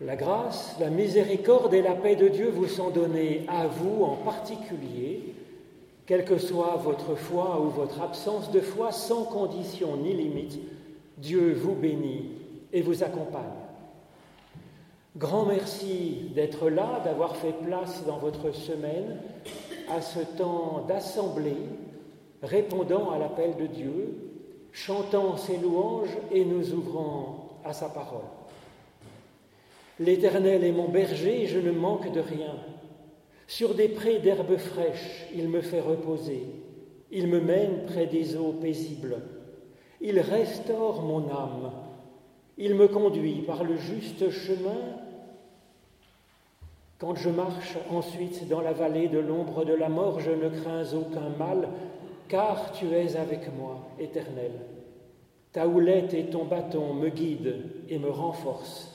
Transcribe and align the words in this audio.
La 0.00 0.14
grâce, 0.14 0.76
la 0.78 0.90
miséricorde 0.90 1.74
et 1.74 1.82
la 1.82 1.94
paix 1.94 2.14
de 2.14 2.28
Dieu 2.28 2.50
vous 2.50 2.68
sont 2.68 2.90
données 2.90 3.44
à 3.48 3.66
vous 3.66 4.04
en 4.04 4.14
particulier, 4.14 5.34
quelle 6.06 6.24
que 6.24 6.38
soit 6.38 6.76
votre 6.76 7.16
foi 7.16 7.60
ou 7.60 7.68
votre 7.68 8.00
absence 8.00 8.52
de 8.52 8.60
foi, 8.60 8.92
sans 8.92 9.24
condition 9.24 9.96
ni 9.96 10.14
limite. 10.14 10.58
Dieu 11.16 11.52
vous 11.52 11.74
bénit 11.74 12.30
et 12.72 12.80
vous 12.80 13.02
accompagne. 13.02 13.42
Grand 15.16 15.46
merci 15.46 16.30
d'être 16.32 16.70
là, 16.70 17.00
d'avoir 17.04 17.34
fait 17.34 17.54
place 17.64 18.06
dans 18.06 18.18
votre 18.18 18.52
semaine 18.52 19.18
à 19.90 20.00
ce 20.00 20.20
temps 20.20 20.84
d'assemblée, 20.86 21.56
répondant 22.40 23.10
à 23.10 23.18
l'appel 23.18 23.56
de 23.56 23.66
Dieu, 23.66 24.14
chantant 24.70 25.36
ses 25.36 25.56
louanges 25.56 26.16
et 26.30 26.44
nous 26.44 26.72
ouvrant 26.72 27.58
à 27.64 27.72
sa 27.72 27.88
parole. 27.88 28.37
L'Éternel 30.00 30.62
est 30.62 30.72
mon 30.72 30.88
berger, 30.88 31.46
je 31.46 31.58
ne 31.58 31.72
manque 31.72 32.12
de 32.12 32.20
rien. 32.20 32.54
Sur 33.48 33.74
des 33.74 33.88
prés 33.88 34.18
d'herbes 34.18 34.56
fraîches, 34.56 35.26
il 35.34 35.48
me 35.48 35.60
fait 35.60 35.80
reposer. 35.80 36.42
Il 37.10 37.26
me 37.26 37.40
mène 37.40 37.86
près 37.86 38.06
des 38.06 38.36
eaux 38.36 38.52
paisibles. 38.52 39.16
Il 40.00 40.20
restaure 40.20 41.02
mon 41.02 41.28
âme. 41.30 41.72
Il 42.58 42.74
me 42.74 42.86
conduit 42.86 43.42
par 43.46 43.64
le 43.64 43.76
juste 43.76 44.30
chemin. 44.30 44.98
Quand 46.98 47.16
je 47.16 47.30
marche 47.30 47.76
ensuite 47.90 48.48
dans 48.48 48.60
la 48.60 48.72
vallée 48.72 49.08
de 49.08 49.18
l'ombre 49.18 49.64
de 49.64 49.72
la 49.72 49.88
mort, 49.88 50.20
je 50.20 50.30
ne 50.30 50.48
crains 50.48 50.92
aucun 50.92 51.30
mal, 51.38 51.68
car 52.28 52.72
tu 52.72 52.86
es 52.92 53.16
avec 53.16 53.52
moi, 53.56 53.88
Éternel. 53.98 54.52
Ta 55.52 55.66
houlette 55.66 56.14
et 56.14 56.26
ton 56.26 56.44
bâton 56.44 56.94
me 56.94 57.08
guident 57.08 57.62
et 57.88 57.98
me 57.98 58.10
renforcent. 58.10 58.87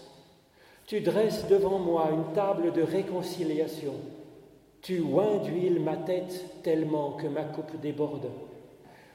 Tu 0.85 0.99
dresses 0.99 1.47
devant 1.47 1.79
moi 1.79 2.09
une 2.11 2.33
table 2.33 2.73
de 2.73 2.81
réconciliation. 2.81 3.93
Tu 4.81 4.99
oins 4.99 5.37
d'huile 5.37 5.81
ma 5.81 5.95
tête 5.95 6.61
tellement 6.61 7.11
que 7.11 7.27
ma 7.27 7.43
coupe 7.43 7.79
déborde. 7.79 8.29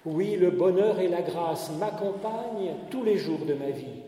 Oui, 0.07 0.37
le 0.37 0.51
bonheur 0.51 0.99
et 0.99 1.09
la 1.09 1.21
grâce 1.21 1.71
m'accompagnent 1.79 2.75
tous 2.91 3.05
les 3.05 3.19
jours 3.19 3.45
de 3.47 3.53
ma 3.53 3.71
vie. 3.71 4.03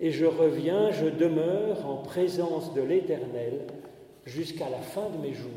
Et 0.00 0.10
je 0.10 0.24
reviens, 0.24 0.90
je 0.90 1.06
demeure 1.06 1.86
en 1.86 1.96
présence 1.96 2.72
de 2.72 2.80
l'Éternel 2.80 3.66
jusqu'à 4.24 4.70
la 4.70 4.78
fin 4.78 5.10
de 5.10 5.20
mes 5.20 5.34
jours. 5.34 5.50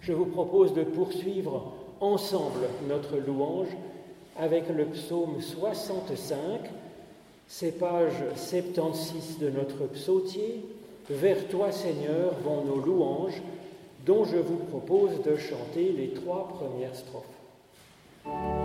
Je 0.00 0.14
vous 0.14 0.26
propose 0.26 0.72
de 0.72 0.84
poursuivre 0.84 1.74
ensemble 2.00 2.66
notre 2.88 3.18
louange 3.18 3.76
avec 4.38 4.70
le 4.70 4.86
psaume 4.86 5.40
65 5.42 6.60
c'est 7.54 7.78
page 7.78 8.14
76 8.34 9.38
de 9.38 9.50
notre 9.50 9.86
psautier. 9.92 10.64
Vers 11.10 11.48
toi, 11.48 11.70
Seigneur, 11.70 12.32
vont 12.42 12.64
nos 12.64 12.80
louanges, 12.80 13.42
dont 14.06 14.24
je 14.24 14.38
vous 14.38 14.56
propose 14.56 15.22
de 15.22 15.36
chanter 15.36 15.92
les 15.92 16.14
trois 16.14 16.48
premières 16.48 16.94
strophes. 16.94 18.61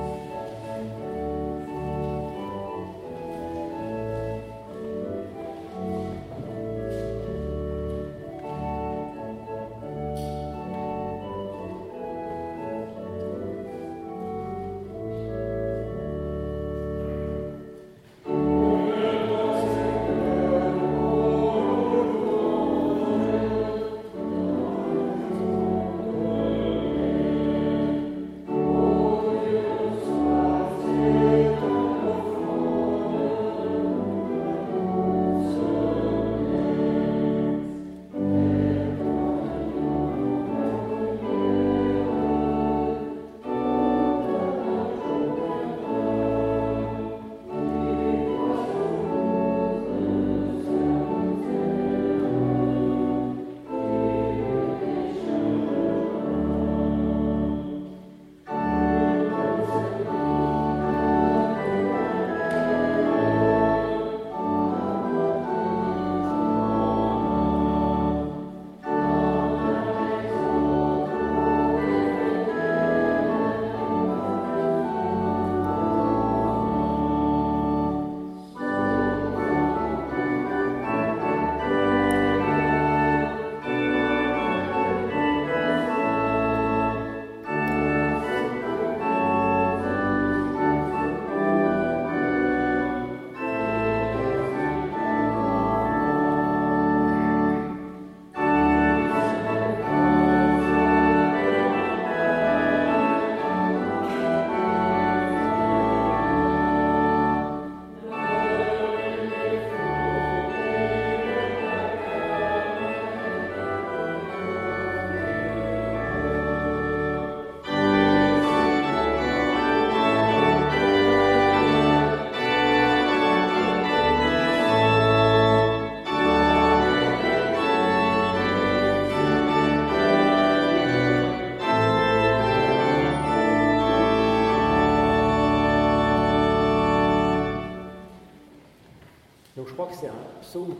C'est 139.92 140.08
un 140.08 140.42
psaume 140.42 140.76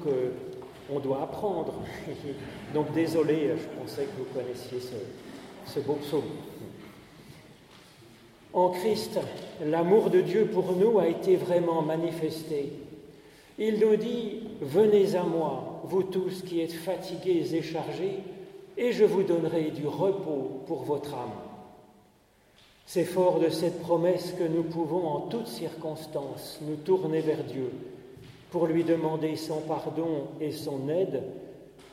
qu'on 0.90 1.00
doit 1.00 1.24
apprendre. 1.24 1.74
Donc 2.74 2.92
désolé, 2.94 3.52
je 3.58 3.80
pensais 3.80 4.06
que 4.06 4.18
vous 4.18 4.26
connaissiez 4.34 4.80
ce, 4.80 5.72
ce 5.72 5.80
beau 5.80 5.96
psaume. 5.96 6.24
En 8.54 8.70
Christ, 8.70 9.20
l'amour 9.64 10.10
de 10.10 10.22
Dieu 10.22 10.46
pour 10.46 10.74
nous 10.74 11.00
a 11.00 11.08
été 11.08 11.36
vraiment 11.36 11.82
manifesté. 11.82 12.72
Il 13.60 13.80
nous 13.80 13.96
dit, 13.96 14.44
venez 14.62 15.16
à 15.16 15.24
moi, 15.24 15.82
vous 15.84 16.04
tous 16.04 16.42
qui 16.44 16.62
êtes 16.62 16.74
fatigués 16.74 17.56
et 17.56 17.62
chargés, 17.62 18.20
et 18.78 18.94
je 18.94 19.04
vous 19.04 19.24
donnerai 19.24 19.72
du 19.72 19.88
repos 19.88 20.64
pour 20.68 20.84
votre 20.84 21.14
âme. 21.16 21.32
C'est 22.86 23.04
fort 23.04 23.40
de 23.40 23.50
cette 23.50 23.82
promesse 23.82 24.34
que 24.38 24.44
nous 24.44 24.64
pouvons 24.64 25.08
en 25.08 25.20
toutes 25.22 25.48
circonstances 25.48 26.60
nous 26.62 26.76
tourner 26.76 27.20
vers 27.22 27.44
Dieu 27.44 27.72
pour 28.52 28.68
lui 28.68 28.84
demander 28.84 29.36
son 29.36 29.62
pardon 29.62 30.28
et 30.40 30.52
son 30.52 30.90
aide, 30.90 31.24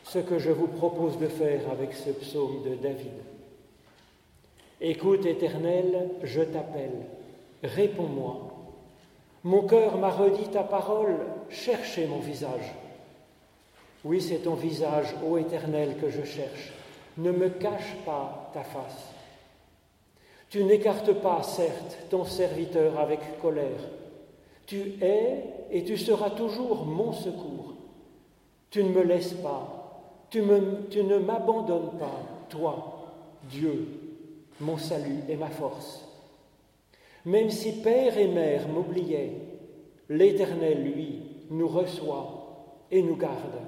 ce 0.04 0.18
que 0.18 0.38
je 0.38 0.50
vous 0.50 0.68
propose 0.68 1.18
de 1.18 1.28
faire 1.28 1.62
avec 1.70 1.94
ce 1.94 2.10
psaume 2.10 2.62
de 2.62 2.74
David. 2.74 3.12
Écoute, 4.80 5.24
Éternel, 5.26 6.10
je 6.22 6.42
t'appelle, 6.42 7.06
réponds-moi. 7.62 8.50
Mon 9.42 9.62
cœur 9.62 9.98
m'a 9.98 10.10
redit 10.10 10.48
ta 10.48 10.62
parole, 10.62 11.16
cherchez 11.48 12.06
mon 12.06 12.18
visage. 12.18 12.74
Oui, 14.04 14.20
c'est 14.20 14.42
ton 14.42 14.54
visage, 14.54 15.14
ô 15.26 15.38
Éternel, 15.38 15.96
que 16.00 16.10
je 16.10 16.24
cherche. 16.24 16.72
Ne 17.16 17.30
me 17.30 17.48
cache 17.48 17.96
pas 18.04 18.50
ta 18.52 18.62
face. 18.62 19.10
Tu 20.50 20.62
n'écartes 20.64 21.12
pas, 21.14 21.42
certes, 21.42 21.98
ton 22.10 22.24
serviteur 22.24 22.98
avec 22.98 23.40
colère. 23.40 23.80
Tu 24.66 24.94
es 25.00 25.44
et 25.70 25.84
tu 25.84 25.96
seras 25.96 26.30
toujours 26.30 26.86
mon 26.86 27.12
secours. 27.12 27.74
Tu 28.70 28.82
ne 28.82 28.90
me 28.90 29.02
laisses 29.02 29.34
pas, 29.34 29.84
tu, 30.30 30.42
ne 30.42 31.18
m'abandonnes 31.18 31.96
pas, 31.98 32.20
toi, 32.48 33.12
Dieu, 33.48 33.86
mon 34.60 34.78
salut 34.78 35.20
et 35.28 35.36
ma 35.36 35.48
force. 35.48 36.08
Même 37.24 37.50
si 37.50 37.82
père 37.82 38.18
et 38.18 38.26
mère 38.26 38.68
m'oubliaient, 38.68 39.32
l'Éternel, 40.08 40.82
lui, 40.82 41.22
nous 41.50 41.68
reçoit 41.68 42.84
et 42.90 43.02
nous 43.02 43.16
garde. 43.16 43.60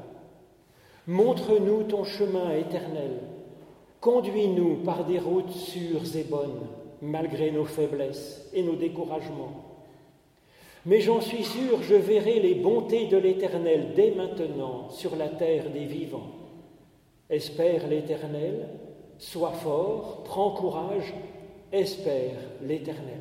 Montre-nous 1.07 1.85
ton 1.85 2.03
chemin 2.03 2.53
éternel. 2.57 3.21
Conduis-nous 4.01 4.83
par 4.85 5.05
des 5.05 5.21
routes 5.21 5.53
sûres 5.53 6.17
et 6.17 6.25
bonnes, 6.25 6.67
malgré 7.01 7.53
nos 7.53 7.65
faiblesses 7.65 8.51
et 8.53 8.63
nos 8.63 8.75
découragements. 8.75 9.76
Mais 10.87 11.01
j'en 11.01 11.21
suis 11.21 11.43
sûr, 11.43 11.83
je 11.83 11.97
verrai 11.97 12.39
les 12.39 12.55
bontés 12.55 13.09
de 13.09 13.17
l'Éternel 13.17 13.93
dès 13.97 14.13
maintenant 14.13 14.89
sur 14.91 15.17
la 15.17 15.29
terre 15.29 15.69
des 15.71 15.85
vivants. 15.85 16.31
Espère 17.29 17.89
l'Éternel, 17.89 18.69
sois 19.19 19.51
fort, 19.51 20.23
prends 20.23 20.53
courage, 20.53 21.13
espère 21.73 22.37
l'Éternel. 22.63 23.21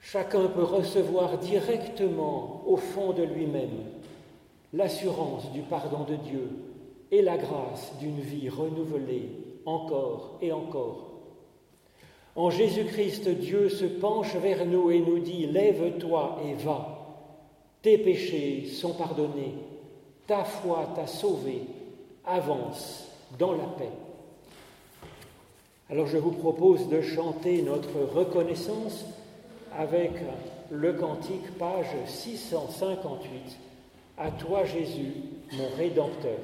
Chacun 0.00 0.46
peut 0.46 0.64
recevoir 0.64 1.36
directement 1.38 2.62
au 2.66 2.76
fond 2.78 3.12
de 3.12 3.22
lui-même 3.22 3.84
l'assurance 4.72 5.52
du 5.52 5.60
pardon 5.60 6.04
de 6.04 6.16
Dieu 6.16 6.48
et 7.12 7.20
la 7.20 7.36
grâce 7.36 7.92
d'une 7.98 8.20
vie 8.20 8.48
renouvelée 8.48 9.28
encore 9.66 10.38
et 10.40 10.52
encore. 10.52 11.09
En 12.36 12.50
Jésus-Christ, 12.50 13.28
Dieu 13.28 13.68
se 13.68 13.84
penche 13.84 14.34
vers 14.36 14.64
nous 14.66 14.90
et 14.90 15.00
nous 15.00 15.18
dit, 15.18 15.46
Lève-toi 15.46 16.38
et 16.46 16.54
va. 16.54 17.00
Tes 17.82 17.98
péchés 17.98 18.66
sont 18.66 18.92
pardonnés. 18.92 19.54
Ta 20.26 20.44
foi 20.44 20.90
t'a 20.94 21.06
sauvé. 21.06 21.62
Avance 22.24 23.08
dans 23.38 23.52
la 23.52 23.64
paix. 23.64 23.90
Alors 25.90 26.06
je 26.06 26.18
vous 26.18 26.30
propose 26.30 26.88
de 26.88 27.00
chanter 27.00 27.62
notre 27.62 27.98
reconnaissance 28.14 29.06
avec 29.76 30.12
le 30.70 30.92
cantique, 30.92 31.58
page 31.58 31.86
658, 32.06 33.58
À 34.18 34.30
toi 34.30 34.64
Jésus, 34.64 35.14
mon 35.52 35.68
Rédempteur. 35.76 36.38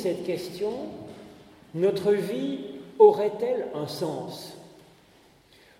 Cette 0.00 0.24
question, 0.24 0.72
notre 1.74 2.12
vie 2.12 2.58
aurait-elle 2.98 3.66
un 3.74 3.86
sens? 3.86 4.56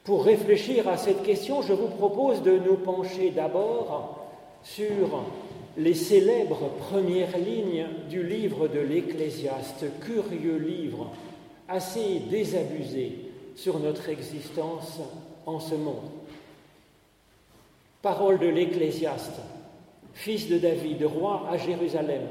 Pour 0.05 0.25
réfléchir 0.25 0.89
à 0.89 0.97
cette 0.97 1.23
question, 1.23 1.63
je 1.63 1.73
vous 1.73 1.89
propose 1.89 2.43
de 2.43 2.59
nous 2.59 2.77
pencher 2.77 3.31
d'abord 3.31 4.19
sur 4.63 5.25
les 5.77 5.95
célèbres 5.95 6.69
premières 6.91 7.39
lignes 7.39 7.87
du 8.11 8.23
livre 8.23 8.69
de 8.69 8.81
l'Ecclésiaste, 8.81 9.87
curieux 10.05 10.59
livre, 10.59 11.11
assez 11.69 12.21
désabusé 12.31 13.31
sur 13.57 13.79
notre 13.79 14.09
existence 14.09 14.99
en 15.47 15.61
ce 15.61 15.75
monde. 15.75 16.11
Parole 18.03 18.39
de 18.39 18.49
l'Ecclésiaste. 18.49 19.41
fils 20.13 20.49
de 20.49 20.59
David, 20.59 21.05
roi 21.05 21.47
à 21.51 21.57
Jérusalem. 21.57 22.27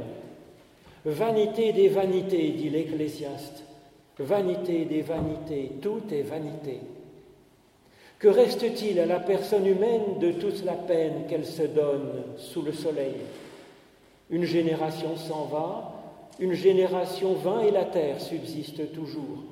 Vanité 1.06 1.72
des 1.72 1.88
vanités, 1.88 2.50
dit 2.50 2.70
l'Ecclésiaste. 2.70 3.64
Vanité 4.18 4.84
des 4.84 5.02
vanités, 5.02 5.72
tout 5.82 6.02
est 6.12 6.24
vanité. 6.24 6.80
Que 8.20 8.28
reste-t-il 8.28 9.00
à 9.00 9.06
la 9.06 9.22
personne 9.22 9.66
humaine 9.66 10.20
de 10.20 10.34
toute 10.34 10.66
la 10.66 10.74
peine 10.74 11.26
qu'elle 11.30 11.46
se 11.46 11.64
donne 11.64 12.24
sous 12.36 12.62
le 12.62 12.74
soleil? 12.74 13.16
Une 14.30 14.44
génération 14.44 15.16
s'en 15.16 15.46
va, 15.46 15.94
une 16.38 16.54
génération 16.54 17.34
vint 17.34 17.62
et 17.62 17.72
la 17.72 17.86
terre 17.86 18.20
subsiste 18.20 18.92
toujours. 18.92 19.44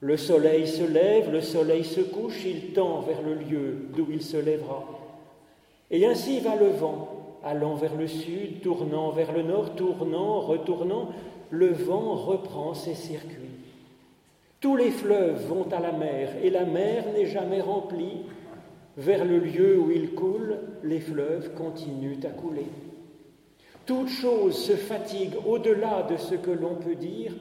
Le 0.00 0.16
soleil 0.16 0.66
se 0.66 0.82
lève, 0.82 1.30
le 1.30 1.42
soleil 1.42 1.84
se 1.84 2.00
couche, 2.00 2.44
il 2.46 2.72
tend 2.72 3.00
vers 3.00 3.20
le 3.20 3.34
lieu 3.34 3.88
d'où 3.94 4.06
il 4.10 4.22
se 4.22 4.38
lèvera. 4.38 4.82
Et 5.90 6.06
ainsi 6.06 6.40
va 6.40 6.56
le 6.56 6.70
vent, 6.70 7.13
allant 7.44 7.74
vers 7.74 7.94
le 7.96 8.06
sud, 8.06 8.60
tournant 8.62 9.10
vers 9.10 9.32
le 9.32 9.42
nord, 9.42 9.74
tournant, 9.74 10.40
retournant, 10.40 11.10
le 11.50 11.72
vent 11.72 12.14
reprend 12.14 12.74
ses 12.74 12.94
circuits. 12.94 13.50
Tous 14.60 14.76
les 14.76 14.90
fleuves 14.90 15.46
vont 15.46 15.70
à 15.72 15.80
la 15.80 15.92
mer, 15.92 16.30
et 16.42 16.50
la 16.50 16.64
mer 16.64 17.04
n'est 17.12 17.26
jamais 17.26 17.60
remplie. 17.60 18.22
Vers 18.96 19.24
le 19.24 19.38
lieu 19.38 19.78
où 19.78 19.90
il 19.90 20.14
coule, 20.14 20.56
les 20.82 21.00
fleuves 21.00 21.52
continuent 21.54 22.24
à 22.24 22.30
couler. 22.30 22.66
Toute 23.86 24.08
chose 24.08 24.56
se 24.56 24.72
fatigue 24.72 25.34
au-delà 25.46 26.04
de 26.04 26.16
ce 26.16 26.36
que 26.36 26.50
l'on 26.50 26.76
peut 26.76 26.94
dire. 26.94 27.32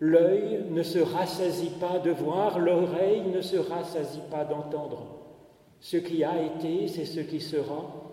L'œil 0.00 0.64
ne 0.70 0.82
se 0.82 0.98
rassasie 0.98 1.72
pas 1.78 1.98
de 1.98 2.10
voir, 2.10 2.58
l'oreille 2.58 3.22
ne 3.32 3.40
se 3.40 3.56
rassasie 3.56 4.22
pas 4.30 4.44
d'entendre. 4.44 5.18
Ce 5.80 5.96
qui 5.96 6.24
a 6.24 6.42
été, 6.42 6.88
c'est 6.88 7.04
ce 7.04 7.20
qui 7.20 7.40
sera. 7.40 8.07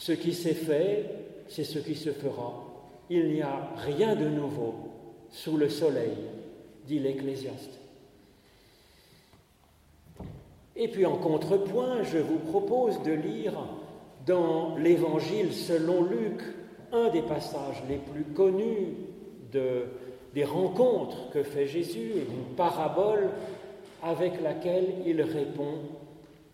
Ce 0.00 0.12
qui 0.12 0.32
s'est 0.32 0.54
fait, 0.54 1.04
c'est 1.48 1.62
ce 1.62 1.78
qui 1.78 1.94
se 1.94 2.08
fera. 2.08 2.54
Il 3.10 3.34
n'y 3.34 3.42
a 3.42 3.70
rien 3.76 4.16
de 4.16 4.24
nouveau 4.24 4.74
sous 5.30 5.58
le 5.58 5.68
soleil, 5.68 6.16
dit 6.86 6.98
l'Ecclésiaste. 6.98 7.78
Et 10.74 10.88
puis 10.88 11.04
en 11.04 11.18
contrepoint, 11.18 12.02
je 12.02 12.16
vous 12.16 12.38
propose 12.38 13.02
de 13.02 13.12
lire 13.12 13.52
dans 14.24 14.74
l'Évangile 14.78 15.52
selon 15.52 16.02
Luc 16.02 16.40
un 16.92 17.10
des 17.10 17.20
passages 17.20 17.82
les 17.86 17.98
plus 17.98 18.24
connus 18.24 18.94
des 19.52 20.44
rencontres 20.44 21.28
que 21.30 21.42
fait 21.42 21.66
Jésus 21.66 22.12
et 22.16 22.24
d'une 22.24 22.56
parabole 22.56 23.28
avec 24.02 24.40
laquelle 24.40 24.94
il 25.04 25.20
répond 25.20 25.74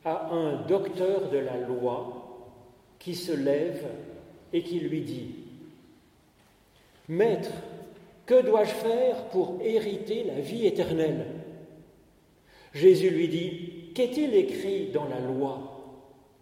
à 0.04 0.32
un 0.32 0.66
docteur 0.66 1.30
de 1.30 1.38
la 1.38 1.58
loi 1.58 2.25
qui 2.98 3.14
se 3.14 3.32
lève 3.32 3.86
et 4.52 4.62
qui 4.62 4.80
lui 4.80 5.00
dit 5.02 5.34
Maître, 7.08 7.52
que 8.26 8.44
dois-je 8.44 8.74
faire 8.74 9.24
pour 9.28 9.58
hériter 9.62 10.24
la 10.24 10.40
vie 10.40 10.66
éternelle? 10.66 11.26
Jésus 12.74 13.10
lui 13.10 13.28
dit 13.28 13.92
Qu'est-il 13.94 14.34
écrit 14.34 14.88
dans 14.88 15.06
la 15.06 15.20
loi? 15.20 15.76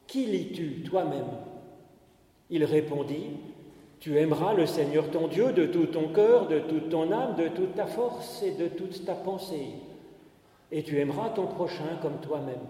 Qui 0.07 0.27
lis-tu 0.27 0.83
toi-même? 0.83 1.31
Il 2.51 2.65
répondit 2.65 3.31
Tu 4.01 4.19
aimeras 4.19 4.55
le 4.55 4.67
Seigneur 4.67 5.11
ton 5.11 5.29
Dieu 5.29 5.53
de 5.53 5.67
tout 5.67 5.87
ton 5.87 6.09
cœur, 6.09 6.49
de 6.49 6.61
toute 6.61 6.89
ton 6.89 7.13
âme, 7.13 7.37
de 7.37 7.49
toute 7.49 7.75
ta 7.75 7.87
force 7.87 8.43
et 8.43 8.53
de 8.53 8.69
toute 8.69 9.05
ta 9.05 9.15
pensée. 9.15 9.69
Et 10.73 10.83
tu 10.83 10.99
aimeras 10.99 11.31
ton 11.31 11.47
prochain 11.47 11.99
comme 12.03 12.21
toi-même. 12.21 12.67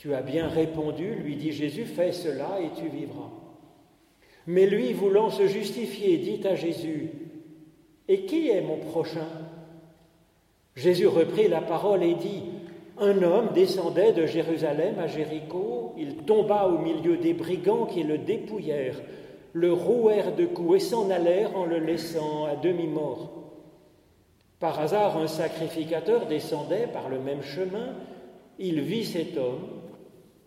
Tu 0.00 0.14
as 0.14 0.22
bien 0.22 0.48
répondu, 0.48 1.14
lui 1.14 1.36
dit 1.36 1.52
Jésus, 1.52 1.84
fais 1.84 2.12
cela 2.12 2.58
et 2.58 2.70
tu 2.74 2.88
vivras. 2.88 3.28
Mais 4.46 4.64
lui, 4.64 4.94
voulant 4.94 5.28
se 5.28 5.46
justifier, 5.46 6.16
dit 6.16 6.40
à 6.48 6.54
Jésus, 6.54 7.10
Et 8.08 8.24
qui 8.24 8.48
est 8.48 8.62
mon 8.62 8.78
prochain? 8.78 9.28
Jésus 10.74 11.06
reprit 11.06 11.48
la 11.48 11.60
parole 11.60 12.02
et 12.02 12.14
dit, 12.14 12.44
un 12.96 13.22
homme 13.22 13.50
descendait 13.52 14.14
de 14.14 14.24
Jérusalem 14.24 14.98
à 14.98 15.06
Jéricho, 15.06 15.94
il 15.98 16.16
tomba 16.24 16.66
au 16.66 16.78
milieu 16.78 17.18
des 17.18 17.34
brigands 17.34 17.84
qui 17.84 18.02
le 18.02 18.16
dépouillèrent, 18.16 19.02
le 19.52 19.70
rouèrent 19.70 20.34
de 20.34 20.46
coups 20.46 20.76
et 20.76 20.80
s'en 20.80 21.10
allèrent 21.10 21.54
en 21.54 21.66
le 21.66 21.78
laissant 21.78 22.46
à 22.46 22.56
demi-mort. 22.56 23.32
Par 24.60 24.80
hasard, 24.80 25.18
un 25.18 25.26
sacrificateur 25.26 26.24
descendait 26.24 26.88
par 26.90 27.10
le 27.10 27.20
même 27.20 27.42
chemin, 27.42 27.96
il 28.58 28.80
vit 28.80 29.04
cet 29.04 29.36
homme 29.36 29.79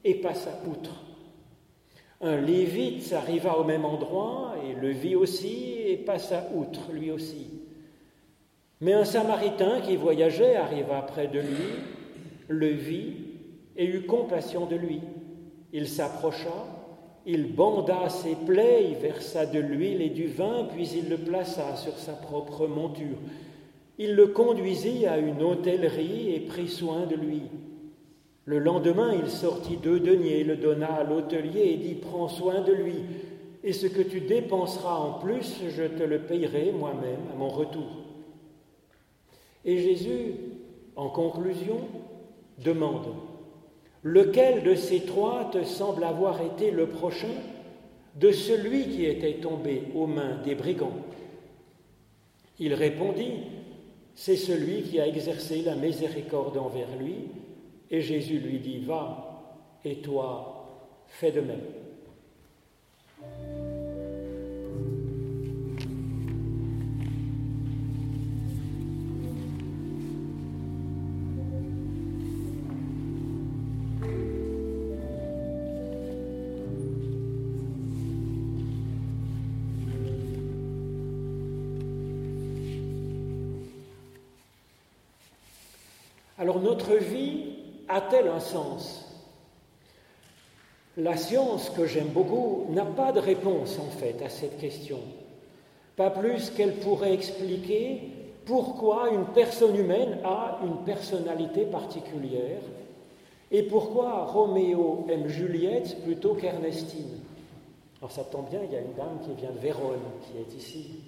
et 0.04 0.16
passa 0.16 0.60
outre. 0.68 1.04
Un 2.22 2.40
lévite 2.40 3.12
arriva 3.14 3.58
au 3.58 3.64
même 3.64 3.86
endroit 3.86 4.56
et 4.66 4.80
le 4.80 4.90
vit 4.90 5.16
aussi 5.16 5.76
et 5.86 5.98
passa 5.98 6.50
outre 6.56 6.92
lui 6.92 7.12
aussi. 7.12 7.48
Mais 8.82 8.94
un 8.94 9.06
samaritain 9.06 9.82
qui 9.82 9.96
voyageait 9.96 10.56
arriva 10.56 11.02
près 11.02 11.28
de 11.28 11.40
lui 11.40 11.74
le 12.48 12.68
vit 12.68 13.14
et 13.76 13.86
eut 13.86 14.06
compassion 14.06 14.66
de 14.66 14.76
lui. 14.76 15.02
Il 15.72 15.88
s'approcha, 15.88 16.66
il 17.26 17.54
banda 17.56 18.10
ses 18.10 18.36
plaies, 18.36 18.90
il 18.92 18.96
versa 18.96 19.46
de 19.46 19.60
l'huile 19.60 20.02
et 20.02 20.10
du 20.10 20.28
vin, 20.28 20.68
puis 20.74 20.88
il 20.90 21.10
le 21.10 21.18
plaça 21.18 21.76
sur 21.76 21.98
sa 21.98 22.14
propre 22.14 22.68
monture. 22.68 23.18
Il 23.98 24.16
le 24.16 24.28
conduisit 24.28 25.06
à 25.06 25.18
une 25.18 25.42
hôtellerie 25.42 26.34
et 26.34 26.42
prit 26.42 26.68
soin 26.68 27.06
de 27.06 27.16
lui. 27.16 27.44
Le 28.46 28.60
lendemain, 28.60 29.14
il 29.14 29.30
sortit 29.30 29.78
deux 29.78 30.00
deniers, 30.00 30.44
le 30.44 30.58
donna 30.58 30.96
à 30.96 31.04
l'hôtelier 31.04 31.62
et 31.62 31.78
dit 31.78 31.96
Prends 31.96 32.28
soin 32.28 32.62
de 32.62 32.74
lui, 32.74 32.96
et 33.64 33.72
ce 33.72 33.88
que 33.88 34.02
tu 34.02 34.20
dépenseras 34.20 34.98
en 34.98 35.14
plus, 35.20 35.62
je 35.70 35.84
te 35.84 36.04
le 36.04 36.20
payerai 36.20 36.74
moi-même 36.74 37.22
à 37.34 37.38
mon 37.38 37.48
retour. 37.48 38.04
Et 39.64 39.78
Jésus, 39.78 40.34
en 40.98 41.10
conclusion, 41.10 41.80
demande 42.64 43.08
Lequel 44.04 44.64
de 44.64 44.76
ces 44.76 45.02
trois 45.02 45.50
te 45.50 45.64
semble 45.64 46.04
avoir 46.04 46.42
été 46.42 46.72
le 46.72 46.88
prochain 46.88 47.32
de 48.20 48.32
celui 48.32 48.90
qui 48.90 49.06
était 49.06 49.36
tombé 49.36 49.84
aux 49.96 50.08
mains 50.08 50.42
des 50.44 50.56
brigands? 50.56 50.98
Il 52.60 52.74
répondit 52.74 53.32
C'est 54.14 54.36
celui 54.36 54.84
qui 54.84 55.00
a 55.00 55.08
exercé 55.08 55.62
la 55.62 55.76
miséricorde 55.76 56.58
envers 56.58 56.90
lui. 57.00 57.16
Et 57.94 58.02
Jésus 58.02 58.40
lui 58.40 58.58
dit 58.58 58.80
Va, 58.80 59.78
et 59.86 59.98
toi, 59.98 60.66
fais 61.06 61.32
de 61.32 61.42
même. 61.42 61.60
Alors 86.40 86.60
notre 86.60 86.96
vie 86.96 87.53
a-t-elle 87.94 88.28
un 88.28 88.40
sens? 88.40 89.06
La 90.98 91.18
science, 91.18 91.70
que 91.70 91.86
j'aime 91.86 92.10
beaucoup, 92.10 92.66
n'a 92.70 92.86
pas 92.86 93.12
de 93.12 93.20
réponse 93.20 93.80
en 93.80 93.90
fait 93.90 94.22
à 94.24 94.30
cette 94.30 94.60
question. 94.60 95.00
Pas 95.96 96.10
plus 96.10 96.50
qu'elle 96.50 96.76
pourrait 96.76 97.14
expliquer 97.14 98.02
pourquoi 98.46 99.10
une 99.10 99.26
personne 99.26 99.76
humaine 99.76 100.20
a 100.24 100.60
une 100.64 100.84
personnalité 100.84 101.66
particulière 101.66 102.62
et 103.52 103.64
pourquoi 103.64 104.26
Roméo 104.26 105.06
aime 105.10 105.28
Juliette 105.28 106.04
plutôt 106.04 106.34
qu'Ernestine. 106.34 107.20
Alors 108.00 108.12
ça 108.12 108.24
tombe 108.24 108.50
bien, 108.50 108.62
il 108.66 108.74
y 108.74 108.76
a 108.76 108.82
une 108.82 108.94
dame 108.94 109.20
qui 109.24 109.34
vient 109.40 109.52
de 109.52 109.60
Vérone, 109.60 110.02
qui 110.22 110.38
est 110.38 110.58
ici, 110.58 111.00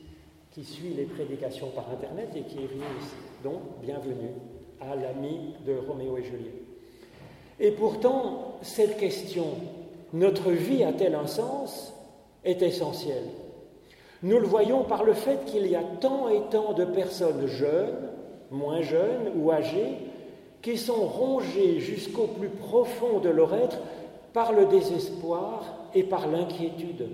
qui 0.51 0.63
suit 0.63 0.93
les 0.93 1.05
prédications 1.05 1.69
par 1.71 1.89
Internet 1.89 2.29
et 2.35 2.41
qui 2.43 2.57
est 2.57 2.67
venue 2.67 2.83
ici. 3.01 3.15
Donc, 3.43 3.59
bienvenue 3.81 4.31
à 4.79 4.95
l'ami 4.95 5.55
de 5.65 5.75
Roméo 5.75 6.17
et 6.17 6.23
Juliette. 6.23 6.64
Et 7.59 7.71
pourtant, 7.71 8.57
cette 8.61 8.97
question, 8.97 9.45
notre 10.13 10.51
vie 10.51 10.83
a-t-elle 10.83 11.15
un 11.15 11.27
sens, 11.27 11.93
est 12.43 12.61
essentielle. 12.61 13.27
Nous 14.23 14.39
le 14.39 14.47
voyons 14.47 14.83
par 14.83 15.03
le 15.03 15.13
fait 15.13 15.45
qu'il 15.45 15.67
y 15.67 15.75
a 15.75 15.83
tant 16.01 16.29
et 16.29 16.41
tant 16.49 16.73
de 16.73 16.85
personnes 16.85 17.47
jeunes, 17.47 18.09
moins 18.51 18.81
jeunes 18.81 19.31
ou 19.37 19.51
âgées, 19.51 19.97
qui 20.61 20.77
sont 20.77 21.05
rongées 21.05 21.79
jusqu'au 21.79 22.27
plus 22.27 22.49
profond 22.49 23.19
de 23.19 23.29
leur 23.29 23.53
être 23.53 23.77
par 24.33 24.51
le 24.51 24.65
désespoir 24.65 25.63
et 25.93 26.03
par 26.03 26.27
l'inquiétude, 26.27 27.07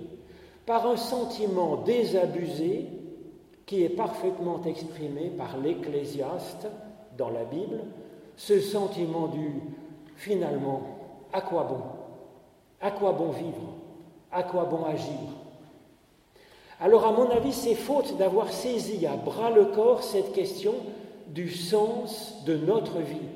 par 0.66 0.86
un 0.86 0.96
sentiment 0.96 1.76
désabusé 1.76 2.86
qui 3.66 3.84
est 3.84 3.90
parfaitement 3.90 4.60
exprimé 4.64 5.30
par 5.36 5.58
l'Ecclésiaste 5.58 6.66
dans 7.16 7.30
la 7.30 7.44
Bible 7.44 7.80
ce 8.36 8.60
sentiment 8.60 9.28
du 9.28 9.60
finalement, 10.16 10.82
à 11.32 11.40
quoi 11.40 11.64
bon? 11.64 11.80
À 12.80 12.90
quoi 12.90 13.12
bon 13.12 13.30
vivre? 13.30 13.74
À 14.30 14.42
quoi 14.42 14.64
bon 14.64 14.84
agir? 14.84 15.14
Alors 16.80 17.06
à 17.06 17.12
mon 17.12 17.30
avis, 17.30 17.52
c'est 17.52 17.74
faute 17.74 18.16
d'avoir 18.16 18.52
saisi 18.52 19.06
à 19.06 19.16
bras 19.16 19.50
le 19.50 19.66
corps 19.66 20.02
cette 20.02 20.32
question 20.32 20.74
du 21.28 21.48
sens 21.48 22.42
de 22.44 22.56
notre 22.56 22.98
vie. 22.98 23.28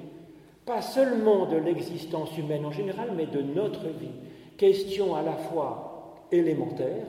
Pas 0.65 0.83
seulement 0.83 1.47
de 1.47 1.57
l'existence 1.57 2.37
humaine 2.37 2.67
en 2.67 2.73
général, 2.73 3.13
mais 3.17 3.27
de 3.27 3.41
notre 3.41 3.85
vie. 3.85 4.11
Question 4.57 5.15
à 5.15 5.23
la 5.23 5.37
fois 5.37 6.17
élémentaire 6.33 7.07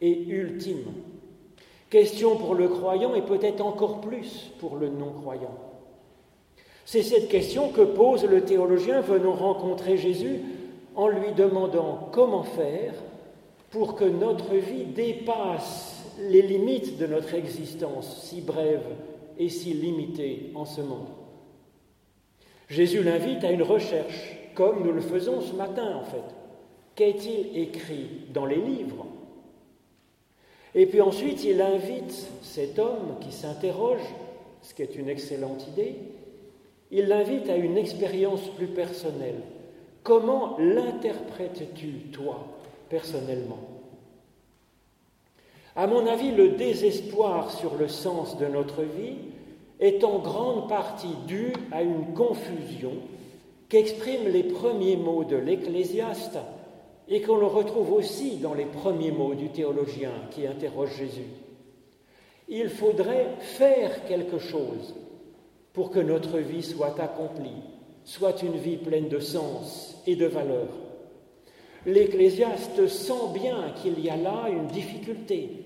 et 0.00 0.24
ultime. 0.28 0.92
Question 1.88 2.36
pour 2.36 2.54
le 2.54 2.68
croyant 2.68 3.14
et 3.14 3.22
peut-être 3.22 3.64
encore 3.64 4.00
plus 4.00 4.50
pour 4.60 4.76
le 4.76 4.88
non-croyant. 4.88 5.71
C'est 6.84 7.02
cette 7.02 7.28
question 7.28 7.70
que 7.70 7.82
pose 7.82 8.24
le 8.24 8.44
théologien 8.44 9.00
venant 9.00 9.34
rencontrer 9.34 9.96
Jésus 9.96 10.40
en 10.94 11.08
lui 11.08 11.32
demandant 11.32 12.08
comment 12.12 12.42
faire 12.42 12.94
pour 13.70 13.94
que 13.94 14.04
notre 14.04 14.54
vie 14.54 14.84
dépasse 14.84 16.04
les 16.28 16.42
limites 16.42 16.98
de 16.98 17.06
notre 17.06 17.34
existence 17.34 18.22
si 18.24 18.40
brève 18.40 18.84
et 19.38 19.48
si 19.48 19.72
limitée 19.72 20.50
en 20.54 20.64
ce 20.64 20.82
monde. 20.82 21.08
Jésus 22.68 23.02
l'invite 23.02 23.44
à 23.44 23.50
une 23.50 23.62
recherche, 23.62 24.36
comme 24.54 24.84
nous 24.84 24.92
le 24.92 25.00
faisons 25.00 25.40
ce 25.40 25.54
matin 25.54 25.96
en 25.96 26.04
fait. 26.04 26.22
Qu'est-il 26.94 27.58
écrit 27.58 28.08
dans 28.34 28.44
les 28.44 28.56
livres? 28.56 29.06
Et 30.74 30.86
puis 30.86 31.00
ensuite, 31.00 31.44
il 31.44 31.60
invite 31.60 32.28
cet 32.42 32.78
homme 32.78 33.16
qui 33.20 33.32
s'interroge, 33.32 34.00
ce 34.62 34.74
qui 34.74 34.82
est 34.82 34.96
une 34.96 35.08
excellente 35.08 35.66
idée, 35.68 35.96
il 36.92 37.08
l'invite 37.08 37.48
à 37.48 37.56
une 37.56 37.78
expérience 37.78 38.46
plus 38.56 38.66
personnelle. 38.66 39.40
Comment 40.02 40.56
l'interprètes-tu, 40.58 42.10
toi, 42.12 42.46
personnellement? 42.90 43.58
À 45.74 45.86
mon 45.86 46.06
avis, 46.06 46.32
le 46.32 46.50
désespoir 46.50 47.50
sur 47.50 47.76
le 47.76 47.88
sens 47.88 48.36
de 48.36 48.46
notre 48.46 48.82
vie 48.82 49.16
est 49.80 50.04
en 50.04 50.18
grande 50.18 50.68
partie 50.68 51.16
dû 51.26 51.54
à 51.72 51.82
une 51.82 52.12
confusion 52.12 52.92
qu'expriment 53.70 54.28
les 54.28 54.42
premiers 54.42 54.96
mots 54.96 55.24
de 55.24 55.36
l'Ecclésiaste 55.36 56.36
et 57.08 57.22
qu'on 57.22 57.36
le 57.36 57.46
retrouve 57.46 57.92
aussi 57.94 58.36
dans 58.36 58.52
les 58.52 58.66
premiers 58.66 59.12
mots 59.12 59.34
du 59.34 59.48
théologien 59.48 60.12
qui 60.30 60.46
interroge 60.46 60.94
Jésus. 60.98 61.30
Il 62.48 62.68
faudrait 62.68 63.28
faire 63.40 64.04
quelque 64.04 64.38
chose 64.38 64.94
pour 65.72 65.90
que 65.90 66.00
notre 66.00 66.38
vie 66.38 66.62
soit 66.62 67.00
accomplie, 67.00 67.62
soit 68.04 68.42
une 68.42 68.56
vie 68.56 68.76
pleine 68.76 69.08
de 69.08 69.18
sens 69.18 70.02
et 70.06 70.16
de 70.16 70.26
valeur. 70.26 70.68
L'Ecclésiaste 71.86 72.86
sent 72.86 73.32
bien 73.34 73.72
qu'il 73.82 73.98
y 74.00 74.10
a 74.10 74.16
là 74.16 74.48
une 74.48 74.68
difficulté, 74.68 75.64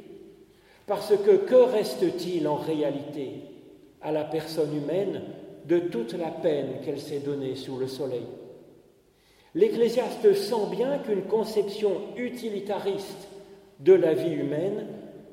parce 0.87 1.13
que 1.17 1.37
que 1.37 1.55
reste-t-il 1.55 2.47
en 2.47 2.55
réalité 2.55 3.31
à 4.01 4.13
la 4.13 4.25
personne 4.25 4.75
humaine 4.77 5.23
de 5.67 5.79
toute 5.79 6.15
la 6.15 6.31
peine 6.31 6.81
qu'elle 6.85 7.01
s'est 7.01 7.19
donnée 7.19 7.57
sous 7.57 7.77
le 7.77 7.89
soleil? 7.89 8.27
L'Ecclésiaste 9.55 10.35
sent 10.35 10.71
bien 10.71 10.99
qu'une 10.99 11.25
conception 11.25 11.93
utilitariste 12.17 13.29
de 13.81 13.95
la 13.95 14.15
vie 14.15 14.35
humaine 14.35 14.87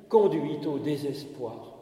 conduit 0.09 0.65
au 0.65 0.79
désespoir 0.79 1.73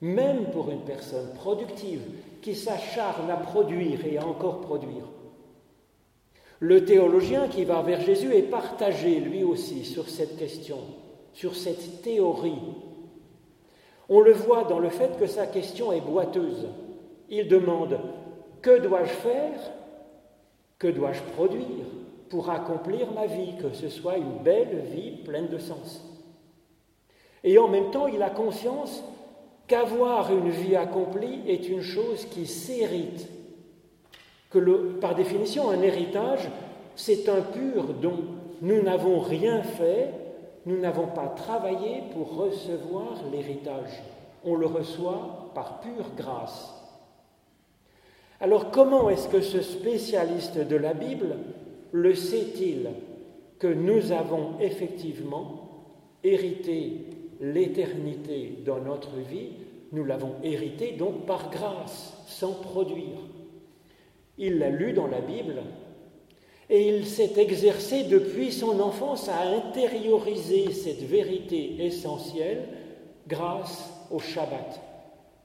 même 0.00 0.50
pour 0.50 0.70
une 0.70 0.82
personne 0.82 1.32
productive 1.34 2.02
qui 2.40 2.54
s'acharne 2.54 3.30
à 3.30 3.36
produire 3.36 4.04
et 4.06 4.18
à 4.18 4.26
encore 4.26 4.60
produire. 4.60 5.04
Le 6.60 6.84
théologien 6.84 7.48
qui 7.48 7.64
va 7.64 7.82
vers 7.82 8.00
Jésus 8.00 8.34
est 8.34 8.42
partagé 8.42 9.20
lui 9.20 9.44
aussi 9.44 9.84
sur 9.84 10.08
cette 10.08 10.36
question, 10.36 10.78
sur 11.32 11.54
cette 11.54 12.02
théorie. 12.02 12.62
On 14.08 14.20
le 14.20 14.32
voit 14.32 14.64
dans 14.64 14.78
le 14.78 14.90
fait 14.90 15.18
que 15.18 15.26
sa 15.26 15.46
question 15.46 15.92
est 15.92 16.00
boiteuse. 16.00 16.68
Il 17.28 17.46
demande 17.48 18.00
Que 18.62 18.78
dois-je 18.78 19.10
faire? 19.10 19.60
Que 20.78 20.88
dois-je 20.88 21.22
produire 21.34 21.84
pour 22.28 22.50
accomplir 22.50 23.10
ma 23.12 23.26
vie, 23.26 23.54
que 23.60 23.72
ce 23.72 23.88
soit 23.88 24.16
une 24.16 24.38
belle 24.42 24.84
vie 24.92 25.22
pleine 25.24 25.48
de 25.48 25.58
sens 25.58 26.04
Et 27.44 27.58
en 27.58 27.68
même 27.68 27.90
temps, 27.90 28.06
il 28.06 28.22
a 28.22 28.30
conscience 28.30 29.02
qu'avoir 29.68 30.32
une 30.32 30.50
vie 30.50 30.74
accomplie 30.74 31.42
est 31.46 31.68
une 31.68 31.82
chose 31.82 32.24
qui 32.24 32.46
s'hérite, 32.46 33.28
par 35.00 35.14
définition 35.14 35.70
un 35.70 35.82
héritage, 35.82 36.48
c'est 36.96 37.28
un 37.28 37.42
pur 37.42 37.94
don. 37.94 38.16
Nous 38.62 38.82
n'avons 38.82 39.20
rien 39.20 39.62
fait, 39.62 40.10
nous 40.66 40.78
n'avons 40.78 41.06
pas 41.06 41.28
travaillé 41.28 42.02
pour 42.12 42.34
recevoir 42.34 43.14
l'héritage. 43.30 44.02
On 44.44 44.56
le 44.56 44.66
reçoit 44.66 45.50
par 45.54 45.80
pure 45.80 46.10
grâce. 46.16 46.74
Alors 48.40 48.70
comment 48.70 49.10
est-ce 49.10 49.28
que 49.28 49.40
ce 49.40 49.60
spécialiste 49.60 50.58
de 50.58 50.76
la 50.76 50.94
Bible 50.94 51.36
le 51.92 52.14
sait-il 52.14 52.90
que 53.58 53.66
nous 53.66 54.12
avons 54.12 54.60
effectivement 54.60 55.68
hérité 56.22 57.06
l'éternité 57.40 58.58
dans 58.64 58.78
notre 58.78 59.16
vie, 59.16 59.50
nous 59.92 60.04
l'avons 60.04 60.34
hérité 60.42 60.92
donc 60.92 61.26
par 61.26 61.50
grâce, 61.50 62.14
sans 62.26 62.52
produire. 62.52 63.18
Il 64.36 64.58
l'a 64.58 64.70
lu 64.70 64.92
dans 64.92 65.06
la 65.06 65.20
Bible 65.20 65.62
et 66.70 66.88
il 66.88 67.06
s'est 67.06 67.32
exercé 67.36 68.04
depuis 68.04 68.52
son 68.52 68.80
enfance 68.80 69.28
à 69.28 69.40
intérioriser 69.40 70.72
cette 70.72 71.02
vérité 71.02 71.84
essentielle 71.84 72.68
grâce 73.26 73.90
au 74.10 74.18
Shabbat, 74.18 74.80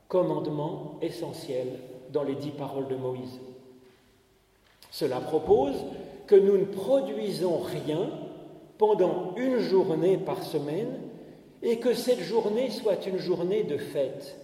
commandement 0.08 0.98
essentiel 1.02 1.68
dans 2.12 2.24
les 2.24 2.36
dix 2.36 2.52
paroles 2.52 2.88
de 2.88 2.96
Moïse. 2.96 3.40
Cela 4.92 5.20
propose 5.20 5.76
que 6.28 6.36
nous 6.36 6.58
ne 6.58 6.66
produisons 6.66 7.58
rien 7.58 8.10
pendant 8.78 9.34
une 9.38 9.60
journée 9.60 10.18
par 10.18 10.44
semaine 10.44 11.00
et 11.64 11.80
que 11.80 11.94
cette 11.94 12.22
journée 12.22 12.70
soit 12.70 13.08
une 13.08 13.18
journée 13.18 13.64
de 13.64 13.78
fête, 13.78 14.38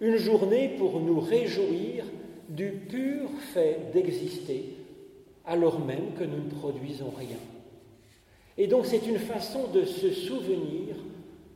une 0.00 0.16
journée 0.16 0.74
pour 0.78 0.98
nous 1.00 1.20
réjouir 1.20 2.04
du 2.48 2.70
pur 2.70 3.28
fait 3.52 3.92
d'exister, 3.92 4.76
alors 5.44 5.78
même 5.78 6.14
que 6.18 6.24
nous 6.24 6.42
ne 6.42 6.50
produisons 6.50 7.12
rien. 7.16 7.36
Et 8.56 8.66
donc 8.66 8.86
c'est 8.86 9.06
une 9.06 9.18
façon 9.18 9.68
de 9.68 9.84
se 9.84 10.10
souvenir, 10.10 10.96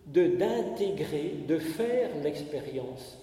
de 0.06 0.26
d'intégrer, 0.26 1.34
de 1.48 1.58
faire 1.58 2.10
l'expérience 2.22 3.18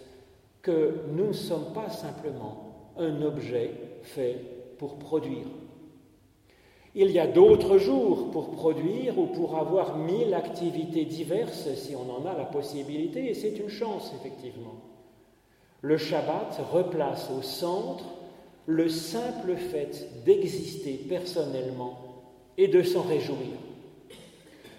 que 0.62 0.95
nous 1.12 1.27
ne 1.27 1.34
sommes 1.34 1.73
pas 1.73 1.89
simplement 1.89 2.91
un 2.97 3.21
objet 3.21 3.71
fait 4.01 4.38
pour 4.77 4.97
produire. 4.97 5.45
Il 6.95 7.10
y 7.10 7.19
a 7.19 7.25
d'autres 7.25 7.79
jours 7.79 8.29
pour 8.32 8.51
produire 8.51 9.17
ou 9.17 9.25
pour 9.25 9.58
avoir 9.58 9.97
mille 9.97 10.34
activités 10.34 11.06
diverses 11.06 11.67
si 11.75 11.95
on 11.95 12.12
en 12.12 12.29
a 12.29 12.38
la 12.38 12.45
possibilité, 12.45 13.32
et 13.32 13.34
c'est 13.34 13.58
une 13.58 13.69
chance, 13.69 14.13
effectivement. 14.19 14.75
Le 15.82 15.97
Shabbat 15.97 16.62
replace 16.71 17.29
au 17.38 17.41
centre 17.41 18.06
le 18.67 18.88
simple 18.89 19.56
fait 19.56 20.08
d'exister 20.23 20.93
personnellement 21.10 21.97
et 22.58 22.67
de 22.67 22.84
s'en 22.84 23.01
réjouir. 23.01 23.58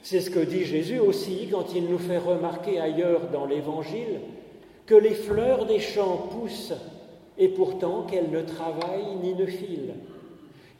C'est 0.02 0.20
ce 0.20 0.30
que 0.30 0.38
dit 0.38 0.64
Jésus 0.64 1.00
aussi 1.00 1.48
quand 1.50 1.74
il 1.74 1.86
nous 1.86 1.98
fait 1.98 2.18
remarquer 2.18 2.78
ailleurs 2.78 3.28
dans 3.32 3.44
l'Évangile 3.44 4.20
que 4.86 4.94
les 4.94 5.14
fleurs 5.14 5.66
des 5.66 5.80
champs 5.80 6.28
poussent 6.30 6.74
et 7.38 7.48
pourtant 7.48 8.02
qu'elles 8.02 8.30
ne 8.30 8.42
travaillent 8.42 9.16
ni 9.22 9.34
ne 9.34 9.46
filent 9.46 9.94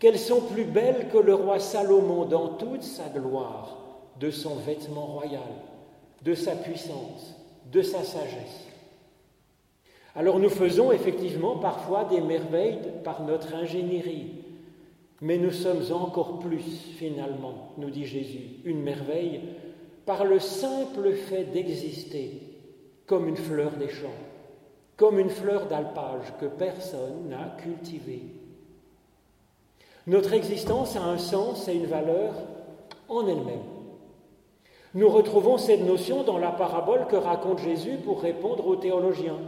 qu'elles 0.05 0.19
sont 0.19 0.43
plus 0.43 0.65
belles 0.65 1.09
que 1.11 1.17
le 1.17 1.35
roi 1.35 1.59
Salomon 1.59 2.27
dans 2.27 2.49
toute 2.49 2.83
sa 2.83 3.09
gloire, 3.09 3.79
de 4.21 4.31
son 4.31 4.55
vêtement 4.57 5.07
royal, 5.07 5.41
de 6.21 6.35
sa 6.35 6.55
puissance, 6.57 7.35
de 7.73 7.81
sa 7.81 8.03
sagesse. 8.03 8.67
Alors 10.15 10.39
nous 10.41 10.51
faisons 10.51 10.93
effectivement 10.93 11.57
parfois 11.57 12.05
des 12.05 12.21
merveilles 12.21 12.81
par 13.03 13.23
notre 13.23 13.55
ingénierie, 13.55 14.45
mais 15.23 15.39
nous 15.39 15.53
sommes 15.53 15.91
encore 15.93 16.39
plus, 16.39 16.93
finalement, 16.99 17.73
nous 17.79 17.89
dit 17.89 18.05
Jésus, 18.05 18.61
une 18.67 18.83
merveille 18.83 19.41
par 20.05 20.27
le 20.27 20.39
simple 20.39 21.15
fait 21.15 21.45
d'exister 21.45 22.43
comme 23.07 23.27
une 23.27 23.39
fleur 23.39 23.71
des 23.79 23.89
champs, 23.89 24.21
comme 24.99 25.19
une 25.19 25.31
fleur 25.31 25.65
d'alpage 25.65 26.35
que 26.39 26.45
personne 26.45 27.31
n'a 27.31 27.57
cultivée 27.63 28.44
notre 30.07 30.35
existence 30.35 30.97
a 30.97 31.03
un 31.03 31.19
sens 31.19 31.69
et 31.69 31.75
une 31.75 31.87
valeur 31.87 32.35
en 33.09 33.27
elle-même. 33.27 33.63
Nous 34.95 35.09
retrouvons 35.09 35.59
cette 35.59 35.85
notion 35.85 36.23
dans 36.23 36.39
la 36.39 36.51
parabole 36.51 37.07
que 37.09 37.17
raconte 37.17 37.59
Jésus 37.59 37.97
pour 38.05 38.21
répondre 38.21 38.67
aux 38.67 38.77
théologiens. 38.77 39.39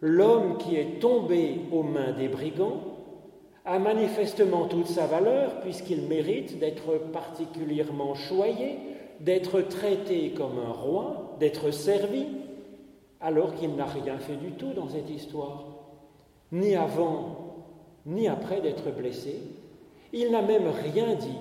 L'homme 0.00 0.58
qui 0.58 0.76
est 0.76 0.98
tombé 1.00 1.60
aux 1.70 1.82
mains 1.82 2.12
des 2.12 2.28
brigands 2.28 2.80
a 3.64 3.78
manifestement 3.78 4.66
toute 4.66 4.86
sa 4.86 5.06
valeur 5.06 5.60
puisqu'il 5.60 6.02
mérite 6.02 6.58
d'être 6.58 6.98
particulièrement 7.12 8.14
choyé, 8.14 8.78
d'être 9.20 9.60
traité 9.62 10.30
comme 10.30 10.58
un 10.58 10.72
roi, 10.72 11.36
d'être 11.38 11.70
servi, 11.70 12.26
alors 13.20 13.54
qu'il 13.54 13.74
n'a 13.76 13.86
rien 13.86 14.18
fait 14.18 14.36
du 14.36 14.52
tout 14.52 14.72
dans 14.72 14.88
cette 14.88 15.10
histoire, 15.10 15.64
ni 16.52 16.76
avant, 16.76 17.54
ni 18.04 18.28
après 18.28 18.60
d'être 18.60 18.90
blessé. 18.90 19.40
Il 20.18 20.30
n'a 20.30 20.40
même 20.40 20.68
rien 20.68 21.14
dit. 21.14 21.38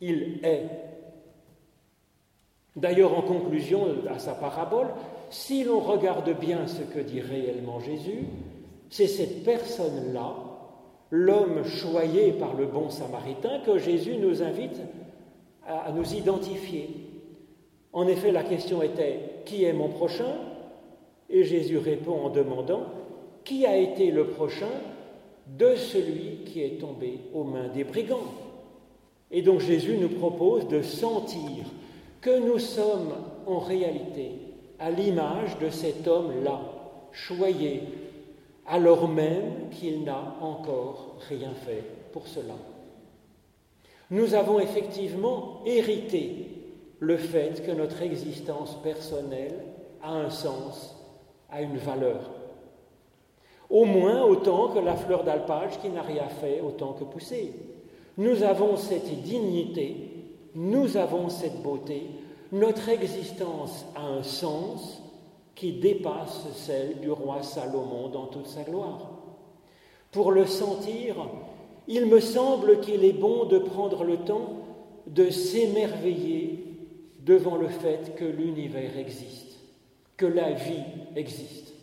Il 0.00 0.40
est. 0.42 0.68
D'ailleurs, 2.74 3.16
en 3.16 3.22
conclusion 3.22 3.86
à 4.10 4.18
sa 4.18 4.32
parabole, 4.32 4.88
si 5.30 5.62
l'on 5.62 5.78
regarde 5.78 6.36
bien 6.40 6.66
ce 6.66 6.82
que 6.82 6.98
dit 6.98 7.20
réellement 7.20 7.78
Jésus, 7.78 8.24
c'est 8.90 9.06
cette 9.06 9.44
personne-là 9.44 10.34
l'homme 11.10 11.64
choyé 11.64 12.32
par 12.32 12.54
le 12.54 12.66
bon 12.66 12.90
samaritain 12.90 13.60
que 13.60 13.78
Jésus 13.78 14.16
nous 14.16 14.42
invite 14.42 14.80
à, 15.64 15.92
nous 15.92 16.12
identifier. 16.12 16.90
En 17.92 18.08
effet, 18.08 18.32
la 18.32 18.42
question 18.42 18.82
était 18.82 19.20
Qui 19.44 19.62
est 19.62 19.72
mon 19.72 19.90
prochain? 19.90 20.34
Et 21.30 21.44
Jésus 21.44 21.78
répond 21.78 22.24
en 22.24 22.30
demandant 22.30 22.82
Qui 23.44 23.64
a 23.64 23.76
été 23.76 24.10
le 24.10 24.26
prochain? 24.26 24.72
De 25.46 25.76
celui 25.76 26.44
qui 26.46 26.62
est 26.62 26.80
tombé 26.80 27.20
aux 27.32 27.44
mains 27.44 27.68
des 27.68 27.84
brigands 27.84 28.32
Et 29.30 29.42
donc 29.42 29.60
Jésus 29.60 29.96
nous 29.98 30.08
propose 30.08 30.68
de 30.68 30.82
sentir 30.82 31.64
que 32.20 32.38
nous 32.38 32.58
sommes 32.58 33.12
en 33.46 33.58
réalité 33.58 34.30
à 34.78 34.90
l'image 34.90 35.58
de 35.58 35.70
cet 35.70 36.06
homme-là, 36.08 36.60
choyé, 37.12 37.82
alors 38.66 39.08
même 39.08 39.68
qu'il 39.70 40.04
n'a 40.04 40.36
encore 40.40 41.16
rien 41.28 41.52
fait 41.66 41.82
pour 42.12 42.26
cela. 42.26 42.54
Nous 44.10 44.34
avons 44.34 44.60
effectivement 44.60 45.62
hérité 45.66 46.48
le 47.00 47.16
fait 47.16 47.64
que 47.66 47.72
notre 47.72 48.02
existence 48.02 48.76
personnelle 48.82 49.64
a 50.02 50.12
un 50.12 50.30
sens, 50.30 50.94
a 51.50 51.60
une 51.62 51.76
valeur. 51.76 52.30
Au 53.70 53.84
moins 53.84 54.22
autant 54.22 54.68
que 54.68 54.78
la 54.78 54.94
fleur 54.94 55.24
d'alpage 55.24 55.78
qui 55.80 55.88
n'a 55.88 56.02
rien 56.02 56.28
fait 56.28 56.60
autant 56.60 56.92
que 56.92 57.04
pousser. 57.04 57.52
Nous 58.16 58.42
avons 58.42 58.76
cette 58.76 59.22
dignité, 59.22 59.96
nous 60.54 60.96
avons 60.96 61.28
cette 61.28 61.62
beauté, 61.62 62.02
notre 62.52 62.88
existence 62.88 63.84
a 63.96 64.06
un 64.06 64.22
sens 64.22 65.02
qui 65.54 65.72
dépasse 65.72 66.46
celle 66.54 67.00
du 67.00 67.10
roi 67.10 67.42
Salomon 67.42 68.08
dans 68.08 68.26
toute 68.26 68.46
sa 68.46 68.62
gloire. 68.62 69.10
Pour 70.12 70.30
le 70.30 70.46
sentir, 70.46 71.16
il 71.88 72.06
me 72.06 72.20
semble 72.20 72.80
qu'il 72.80 73.04
est 73.04 73.12
bon 73.12 73.46
de 73.46 73.58
prendre 73.58 74.04
le 74.04 74.18
temps 74.18 74.52
de 75.06 75.30
s'émerveiller 75.30 76.64
devant 77.20 77.56
le 77.56 77.68
fait 77.68 78.14
que 78.16 78.24
l'univers 78.24 78.96
existe, 78.96 79.58
que 80.16 80.26
la 80.26 80.52
vie 80.52 80.84
existe. 81.16 81.73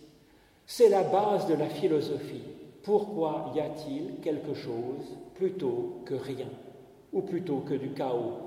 C'est 0.73 0.87
la 0.87 1.03
base 1.03 1.47
de 1.47 1.53
la 1.53 1.67
philosophie. 1.67 2.43
Pourquoi 2.81 3.51
y 3.53 3.59
a-t-il 3.59 4.21
quelque 4.23 4.53
chose 4.53 5.17
plutôt 5.35 5.97
que 6.05 6.13
rien, 6.13 6.47
ou 7.11 7.19
plutôt 7.19 7.57
que 7.57 7.73
du 7.73 7.89
chaos? 7.89 8.37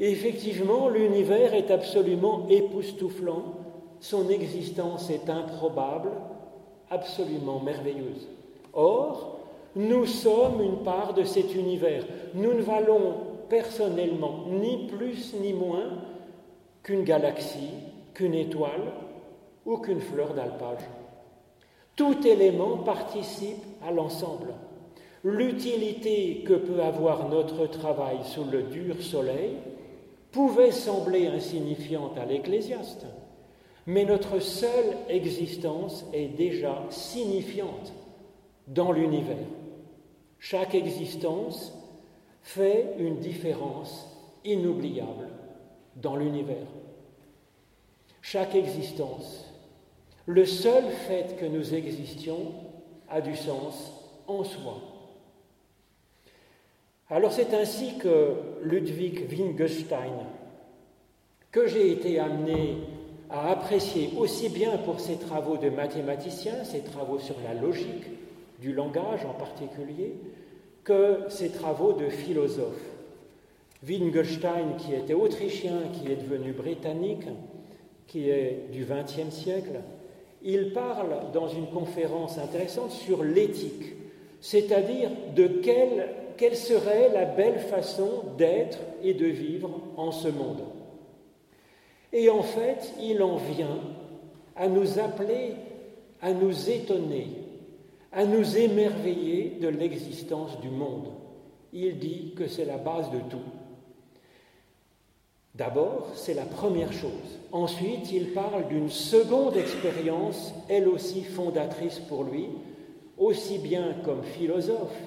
Effectivement, 0.00 0.88
l'univers 0.88 1.52
est 1.52 1.70
absolument 1.70 2.46
époustouflant 2.48 3.52
son 4.00 4.30
existence 4.30 5.10
est 5.10 5.28
improbable, 5.28 6.08
absolument 6.88 7.60
merveilleuse. 7.60 8.26
Or, 8.72 9.40
nous 9.76 10.06
sommes 10.06 10.62
une 10.62 10.84
part 10.84 11.12
de 11.12 11.24
cet 11.24 11.54
univers. 11.54 12.06
Nous 12.32 12.54
ne 12.54 12.62
valons 12.62 13.12
personnellement 13.50 14.46
ni 14.48 14.86
plus 14.86 15.34
ni 15.38 15.52
moins 15.52 15.98
qu'une 16.82 17.04
galaxie, 17.04 17.74
qu'une 18.14 18.34
étoile 18.34 19.03
ou 19.64 19.78
qu'une 19.78 20.00
fleur 20.00 20.34
d'alpage. 20.34 20.82
Tout 21.96 22.26
élément 22.26 22.78
participe 22.78 23.62
à 23.86 23.92
l'ensemble. 23.92 24.54
L'utilité 25.22 26.44
que 26.46 26.54
peut 26.54 26.82
avoir 26.82 27.28
notre 27.28 27.66
travail 27.66 28.18
sous 28.24 28.44
le 28.44 28.64
dur 28.64 29.00
soleil 29.00 29.56
pouvait 30.32 30.72
sembler 30.72 31.28
insignifiante 31.28 32.18
à 32.18 32.26
l'ecclésiaste. 32.26 33.06
Mais 33.86 34.04
notre 34.04 34.40
seule 34.40 34.96
existence 35.08 36.04
est 36.12 36.28
déjà 36.28 36.82
signifiante 36.90 37.92
dans 38.66 38.92
l'univers. 38.92 39.46
Chaque 40.38 40.74
existence 40.74 41.72
fait 42.42 42.94
une 42.98 43.18
différence 43.18 44.06
inoubliable 44.44 45.28
dans 45.96 46.16
l'univers. 46.16 46.66
Chaque 48.20 48.54
existence, 48.54 49.53
le 50.26 50.46
seul 50.46 50.84
fait 51.06 51.36
que 51.38 51.44
nous 51.44 51.74
existions 51.74 52.52
a 53.08 53.20
du 53.20 53.36
sens 53.36 53.92
en 54.26 54.42
soi. 54.44 54.80
Alors 57.10 57.32
c'est 57.32 57.52
ainsi 57.52 57.98
que 57.98 58.34
Ludwig 58.62 59.26
Wittgenstein, 59.30 60.24
que 61.52 61.66
j'ai 61.66 61.92
été 61.92 62.18
amené 62.18 62.78
à 63.28 63.50
apprécier 63.50 64.10
aussi 64.16 64.48
bien 64.48 64.78
pour 64.78 65.00
ses 65.00 65.16
travaux 65.16 65.58
de 65.58 65.68
mathématicien, 65.68 66.64
ses 66.64 66.80
travaux 66.80 67.18
sur 67.18 67.36
la 67.44 67.54
logique 67.54 68.06
du 68.60 68.72
langage 68.72 69.24
en 69.26 69.34
particulier, 69.34 70.14
que 70.82 71.20
ses 71.28 71.50
travaux 71.50 71.92
de 71.92 72.08
philosophe. 72.08 72.82
Wittgenstein, 73.86 74.76
qui 74.78 74.94
était 74.94 75.14
autrichien, 75.14 75.82
qui 75.92 76.10
est 76.10 76.16
devenu 76.16 76.52
britannique, 76.52 77.26
qui 78.06 78.30
est 78.30 78.68
du 78.72 78.86
XXe 78.86 79.34
siècle, 79.34 79.80
il 80.44 80.72
parle 80.72 81.32
dans 81.32 81.48
une 81.48 81.68
conférence 81.68 82.36
intéressante 82.38 82.90
sur 82.90 83.24
l'éthique, 83.24 83.94
c'est-à-dire 84.40 85.10
de 85.34 85.46
quelle, 85.46 86.10
serait 86.54 87.10
la 87.12 87.24
belle 87.24 87.58
façon 87.58 88.24
d'être 88.36 88.78
et 89.02 89.14
de 89.14 89.24
vivre 89.24 89.70
en 89.96 90.12
ce 90.12 90.28
monde. 90.28 90.60
Et 92.12 92.28
en 92.28 92.42
fait, 92.42 92.92
il 93.00 93.22
en 93.22 93.36
vient 93.36 93.80
à 94.54 94.68
nous 94.68 94.98
appeler, 94.98 95.54
à 96.20 96.32
nous 96.32 96.70
étonner, 96.70 97.28
à 98.12 98.26
nous 98.26 98.58
émerveiller 98.58 99.56
de 99.60 99.68
l'existence 99.68 100.60
du 100.60 100.68
monde. 100.68 101.08
Il 101.72 101.98
dit 101.98 102.34
que 102.36 102.46
c'est 102.46 102.66
la 102.66 102.76
base 102.76 103.10
de 103.10 103.18
tout. 103.30 103.38
D'abord, 105.54 106.08
c'est 106.14 106.34
la 106.34 106.44
première 106.44 106.92
chose. 106.92 107.38
Ensuite, 107.52 108.10
il 108.12 108.32
parle 108.32 108.66
d'une 108.66 108.90
seconde 108.90 109.56
expérience, 109.56 110.52
elle 110.68 110.88
aussi 110.88 111.22
fondatrice 111.22 112.00
pour 112.00 112.24
lui, 112.24 112.48
aussi 113.16 113.58
bien 113.58 113.94
comme 114.04 114.24
philosophe 114.24 114.98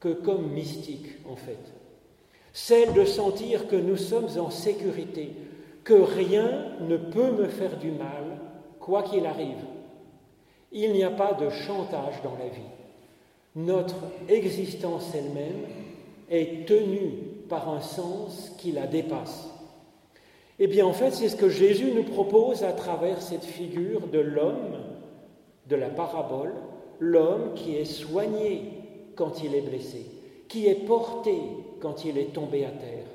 que 0.00 0.08
comme 0.08 0.52
mystique, 0.52 1.08
en 1.28 1.36
fait. 1.36 1.58
Celle 2.54 2.94
de 2.94 3.04
sentir 3.04 3.68
que 3.68 3.76
nous 3.76 3.98
sommes 3.98 4.38
en 4.38 4.48
sécurité, 4.48 5.32
que 5.84 5.94
rien 5.94 6.72
ne 6.80 6.96
peut 6.96 7.32
me 7.32 7.48
faire 7.48 7.76
du 7.78 7.90
mal, 7.90 8.38
quoi 8.80 9.02
qu'il 9.02 9.26
arrive. 9.26 9.64
Il 10.72 10.92
n'y 10.92 11.04
a 11.04 11.10
pas 11.10 11.34
de 11.34 11.50
chantage 11.50 12.22
dans 12.22 12.36
la 12.38 12.48
vie. 12.48 12.60
Notre 13.54 13.96
existence 14.28 15.14
elle-même 15.14 15.66
est 16.30 16.66
tenue 16.66 17.12
par 17.48 17.68
un 17.68 17.80
sens 17.80 18.52
qui 18.58 18.72
la 18.72 18.86
dépasse. 18.86 19.57
Eh 20.58 20.66
bien, 20.66 20.86
en 20.86 20.92
fait, 20.92 21.12
c'est 21.12 21.28
ce 21.28 21.36
que 21.36 21.48
Jésus 21.48 21.92
nous 21.94 22.02
propose 22.02 22.64
à 22.64 22.72
travers 22.72 23.22
cette 23.22 23.44
figure 23.44 24.08
de 24.08 24.18
l'homme, 24.18 24.76
de 25.68 25.76
la 25.76 25.88
parabole, 25.88 26.52
l'homme 26.98 27.54
qui 27.54 27.76
est 27.76 27.84
soigné 27.84 28.62
quand 29.14 29.42
il 29.44 29.54
est 29.54 29.60
blessé, 29.60 30.06
qui 30.48 30.66
est 30.66 30.86
porté 30.86 31.36
quand 31.80 32.04
il 32.04 32.18
est 32.18 32.32
tombé 32.32 32.64
à 32.64 32.70
terre, 32.70 33.06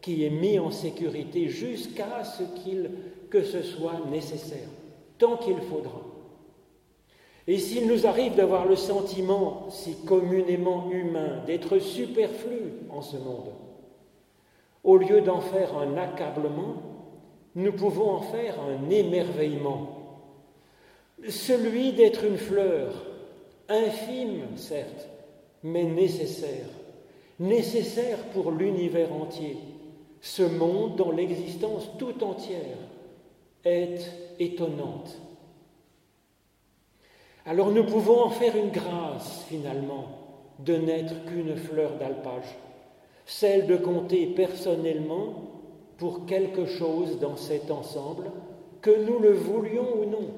qui 0.00 0.24
est 0.24 0.30
mis 0.30 0.58
en 0.58 0.72
sécurité 0.72 1.48
jusqu'à 1.48 2.24
ce 2.24 2.42
qu'il, 2.60 2.90
que 3.30 3.44
ce 3.44 3.62
soit 3.62 4.00
nécessaire, 4.10 4.68
tant 5.18 5.36
qu'il 5.36 5.60
faudra. 5.60 6.02
Et 7.46 7.58
s'il 7.58 7.86
nous 7.86 8.06
arrive 8.06 8.34
d'avoir 8.34 8.66
le 8.66 8.76
sentiment 8.76 9.68
si 9.70 9.94
communément 10.04 10.90
humain 10.90 11.42
d'être 11.46 11.78
superflu 11.78 12.72
en 12.90 13.02
ce 13.02 13.16
monde, 13.16 13.52
au 14.84 14.96
lieu 14.96 15.20
d'en 15.20 15.40
faire 15.40 15.76
un 15.76 15.96
accablement, 15.96 16.74
nous 17.54 17.72
pouvons 17.72 18.10
en 18.10 18.20
faire 18.20 18.56
un 18.60 18.90
émerveillement. 18.90 19.96
Celui 21.28 21.92
d'être 21.92 22.24
une 22.24 22.38
fleur, 22.38 22.92
infime 23.68 24.56
certes, 24.56 25.08
mais 25.62 25.84
nécessaire, 25.84 26.68
nécessaire 27.38 28.18
pour 28.32 28.52
l'univers 28.52 29.12
entier, 29.12 29.56
ce 30.20 30.42
monde 30.42 30.96
dont 30.96 31.10
l'existence 31.10 31.88
tout 31.98 32.22
entière 32.22 32.78
est 33.64 34.00
étonnante. 34.38 35.18
Alors 37.44 37.70
nous 37.70 37.84
pouvons 37.84 38.22
en 38.22 38.30
faire 38.30 38.56
une 38.56 38.70
grâce, 38.70 39.44
finalement, 39.48 40.06
de 40.58 40.76
n'être 40.76 41.24
qu'une 41.24 41.56
fleur 41.56 41.92
d'alpage, 41.98 42.56
celle 43.26 43.66
de 43.66 43.76
compter 43.76 44.26
personnellement 44.26 45.47
pour 45.98 46.26
quelque 46.26 46.64
chose 46.64 47.18
dans 47.18 47.36
cet 47.36 47.70
ensemble, 47.70 48.30
que 48.80 49.04
nous 49.04 49.18
le 49.18 49.32
voulions 49.32 50.00
ou 50.00 50.04
non, 50.06 50.30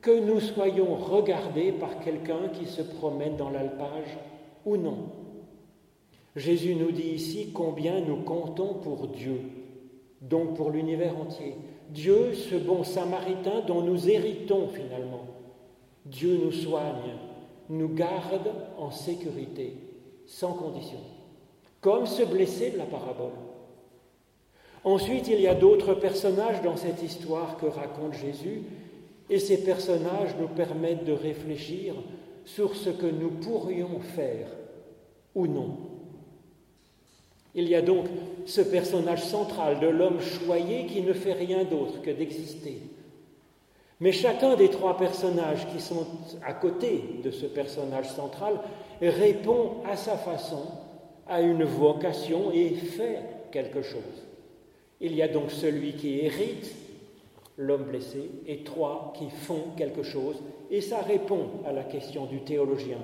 que 0.00 0.18
nous 0.18 0.40
soyons 0.40 0.96
regardés 0.96 1.72
par 1.72 2.00
quelqu'un 2.00 2.48
qui 2.52 2.66
se 2.66 2.82
promène 2.82 3.36
dans 3.36 3.50
l'alpage 3.50 4.18
ou 4.64 4.76
non. 4.76 4.96
Jésus 6.34 6.74
nous 6.74 6.90
dit 6.90 7.10
ici 7.10 7.50
combien 7.52 8.00
nous 8.00 8.22
comptons 8.22 8.74
pour 8.74 9.08
Dieu, 9.08 9.40
donc 10.22 10.56
pour 10.56 10.70
l'univers 10.70 11.16
entier. 11.18 11.54
Dieu, 11.90 12.32
ce 12.32 12.56
bon 12.56 12.82
samaritain 12.82 13.60
dont 13.66 13.82
nous 13.82 14.08
héritons 14.08 14.68
finalement. 14.68 15.26
Dieu 16.06 16.40
nous 16.42 16.52
soigne, 16.52 17.18
nous 17.68 17.88
garde 17.88 18.52
en 18.78 18.90
sécurité, 18.90 19.76
sans 20.26 20.54
condition, 20.54 20.98
comme 21.80 22.06
ce 22.06 22.22
blessé 22.22 22.70
de 22.70 22.78
la 22.78 22.84
parabole. 22.84 23.43
Ensuite, 24.84 25.28
il 25.28 25.40
y 25.40 25.48
a 25.48 25.54
d'autres 25.54 25.94
personnages 25.94 26.62
dans 26.62 26.76
cette 26.76 27.02
histoire 27.02 27.56
que 27.56 27.66
raconte 27.66 28.14
Jésus, 28.14 28.62
et 29.30 29.38
ces 29.38 29.64
personnages 29.64 30.36
nous 30.38 30.48
permettent 30.48 31.04
de 31.04 31.12
réfléchir 31.12 31.94
sur 32.44 32.76
ce 32.76 32.90
que 32.90 33.06
nous 33.06 33.30
pourrions 33.30 34.00
faire 34.00 34.48
ou 35.34 35.46
non 35.46 35.78
il 37.54 37.68
y 37.68 37.74
a 37.74 37.82
donc 37.82 38.06
ce 38.46 38.60
personnage 38.60 39.22
central 39.22 39.78
de 39.80 39.86
l'homme 39.86 40.20
choyé 40.20 40.86
qui 40.86 41.02
ne 41.02 41.12
fait 41.12 41.32
rien 41.32 41.64
d'autre 41.64 42.02
que 42.02 42.10
d'exister. 42.10 42.78
Mais 44.00 44.10
chacun 44.10 44.56
des 44.56 44.70
trois 44.70 44.96
personnages 44.96 45.66
qui 45.68 45.80
sont 45.80 46.06
à 46.44 46.52
côté 46.52 47.20
de 47.22 47.30
ce 47.30 47.46
personnage 47.46 48.08
central 48.08 48.58
répond 49.00 49.74
à 49.88 49.96
sa 49.96 50.16
façon 50.16 50.62
à 51.28 51.40
une 51.40 51.64
vocation 51.64 52.50
et 52.52 52.70
fait 52.70 53.20
quelque 53.52 53.82
chose. 53.82 54.26
Il 55.04 55.14
y 55.14 55.20
a 55.20 55.28
donc 55.28 55.50
celui 55.50 55.92
qui 55.92 56.20
hérite, 56.20 56.74
l'homme 57.58 57.82
blessé, 57.82 58.30
et 58.46 58.64
trois 58.64 59.12
qui 59.14 59.28
font 59.28 59.64
quelque 59.76 60.02
chose, 60.02 60.36
et 60.70 60.80
ça 60.80 61.02
répond 61.02 61.46
à 61.66 61.72
la 61.72 61.84
question 61.84 62.24
du 62.24 62.40
théologien 62.40 62.96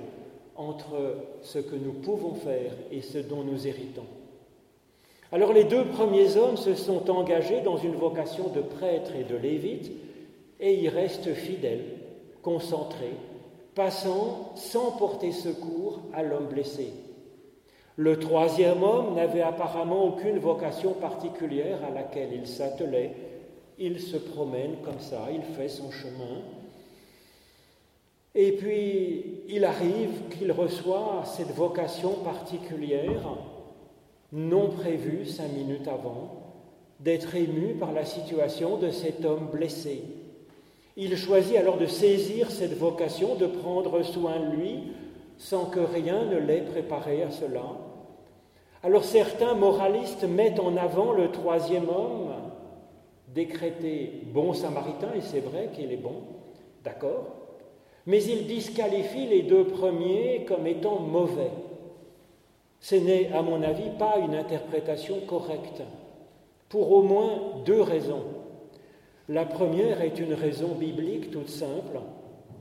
entre 0.55 1.15
ce 1.43 1.59
que 1.59 1.75
nous 1.75 1.93
pouvons 1.93 2.33
faire 2.33 2.71
et 2.91 3.01
ce 3.01 3.19
dont 3.19 3.43
nous 3.43 3.67
héritons. 3.67 4.07
Alors 5.31 5.53
les 5.53 5.63
deux 5.63 5.85
premiers 5.85 6.37
hommes 6.37 6.57
se 6.57 6.73
sont 6.73 7.07
engagés 7.11 7.61
dans 7.61 7.77
une 7.77 7.95
vocation 7.95 8.49
de 8.49 8.61
prêtre 8.61 9.11
et 9.15 9.23
de 9.23 9.37
lévite 9.37 9.91
et 10.59 10.73
y 10.73 10.89
restent 10.89 11.35
fidèles, 11.35 11.85
concentrés, 12.41 13.13
passant 13.75 14.53
sans 14.55 14.93
porter 14.93 15.31
secours 15.31 15.99
à 16.15 16.23
l'homme 16.23 16.47
blessé. 16.47 16.93
Le 17.97 18.19
troisième 18.19 18.83
homme 18.83 19.15
n'avait 19.15 19.41
apparemment 19.41 20.05
aucune 20.05 20.39
vocation 20.39 20.93
particulière 20.93 21.79
à 21.85 21.93
laquelle 21.93 22.29
il 22.33 22.47
s'attelait. 22.47 23.13
Il 23.77 23.99
se 23.99 24.17
promène 24.17 24.77
comme 24.83 24.99
ça, 24.99 25.27
il 25.33 25.43
fait 25.55 25.69
son 25.69 25.91
chemin. 25.91 26.41
Et 28.33 28.53
puis, 28.53 29.41
il 29.49 29.65
arrive 29.65 30.29
qu'il 30.29 30.51
reçoit 30.51 31.23
cette 31.25 31.51
vocation 31.53 32.13
particulière 32.23 33.23
non 34.31 34.69
prévu 34.69 35.25
cinq 35.25 35.51
minutes 35.51 35.87
avant, 35.87 36.41
d'être 36.99 37.35
ému 37.35 37.73
par 37.73 37.91
la 37.91 38.05
situation 38.05 38.77
de 38.77 38.89
cet 38.89 39.25
homme 39.25 39.47
blessé. 39.51 40.03
Il 40.95 41.17
choisit 41.17 41.57
alors 41.57 41.77
de 41.77 41.85
saisir 41.85 42.51
cette 42.51 42.77
vocation, 42.77 43.35
de 43.35 43.47
prendre 43.47 44.03
soin 44.03 44.39
de 44.39 44.55
lui, 44.55 44.79
sans 45.41 45.65
que 45.65 45.79
rien 45.79 46.23
ne 46.25 46.37
l'ait 46.37 46.61
préparé 46.61 47.23
à 47.23 47.31
cela. 47.31 47.63
Alors 48.83 49.03
certains 49.03 49.55
moralistes 49.55 50.23
mettent 50.23 50.59
en 50.59 50.77
avant 50.77 51.13
le 51.13 51.31
troisième 51.31 51.89
homme, 51.89 52.35
décrété 53.27 54.21
bon 54.27 54.53
samaritain, 54.53 55.09
et 55.15 55.21
c'est 55.21 55.39
vrai 55.39 55.71
qu'il 55.73 55.91
est 55.91 55.97
bon, 55.97 56.21
d'accord, 56.83 57.25
mais 58.05 58.23
ils 58.23 58.45
disqualifient 58.45 59.29
les 59.29 59.41
deux 59.41 59.65
premiers 59.65 60.45
comme 60.47 60.67
étant 60.67 60.99
mauvais. 60.99 61.51
Ce 62.79 62.93
n'est, 62.93 63.33
à 63.33 63.41
mon 63.41 63.63
avis, 63.63 63.89
pas 63.97 64.19
une 64.19 64.35
interprétation 64.35 65.21
correcte, 65.27 65.81
pour 66.69 66.91
au 66.91 67.01
moins 67.01 67.63
deux 67.65 67.81
raisons. 67.81 68.25
La 69.27 69.45
première 69.45 70.03
est 70.03 70.19
une 70.19 70.35
raison 70.35 70.75
biblique 70.75 71.31
toute 71.31 71.49
simple, 71.49 71.99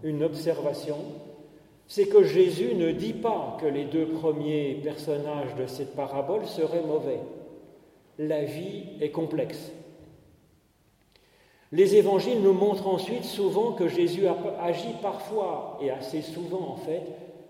une 0.03 0.23
observation, 0.23 0.97
c'est 1.90 2.07
que 2.07 2.22
Jésus 2.22 2.76
ne 2.76 2.92
dit 2.92 3.12
pas 3.12 3.59
que 3.61 3.66
les 3.66 3.83
deux 3.83 4.07
premiers 4.07 4.74
personnages 4.74 5.57
de 5.57 5.66
cette 5.66 5.96
parabole 5.96 6.46
seraient 6.46 6.85
mauvais. 6.85 7.18
La 8.16 8.44
vie 8.44 8.85
est 9.00 9.11
complexe. 9.11 9.72
Les 11.72 11.96
évangiles 11.96 12.42
nous 12.42 12.53
montrent 12.53 12.87
ensuite 12.87 13.24
souvent 13.24 13.72
que 13.72 13.88
Jésus 13.88 14.22
agit 14.61 14.94
parfois, 15.03 15.81
et 15.83 15.90
assez 15.90 16.22
souvent 16.22 16.74
en 16.74 16.76
fait, 16.76 17.03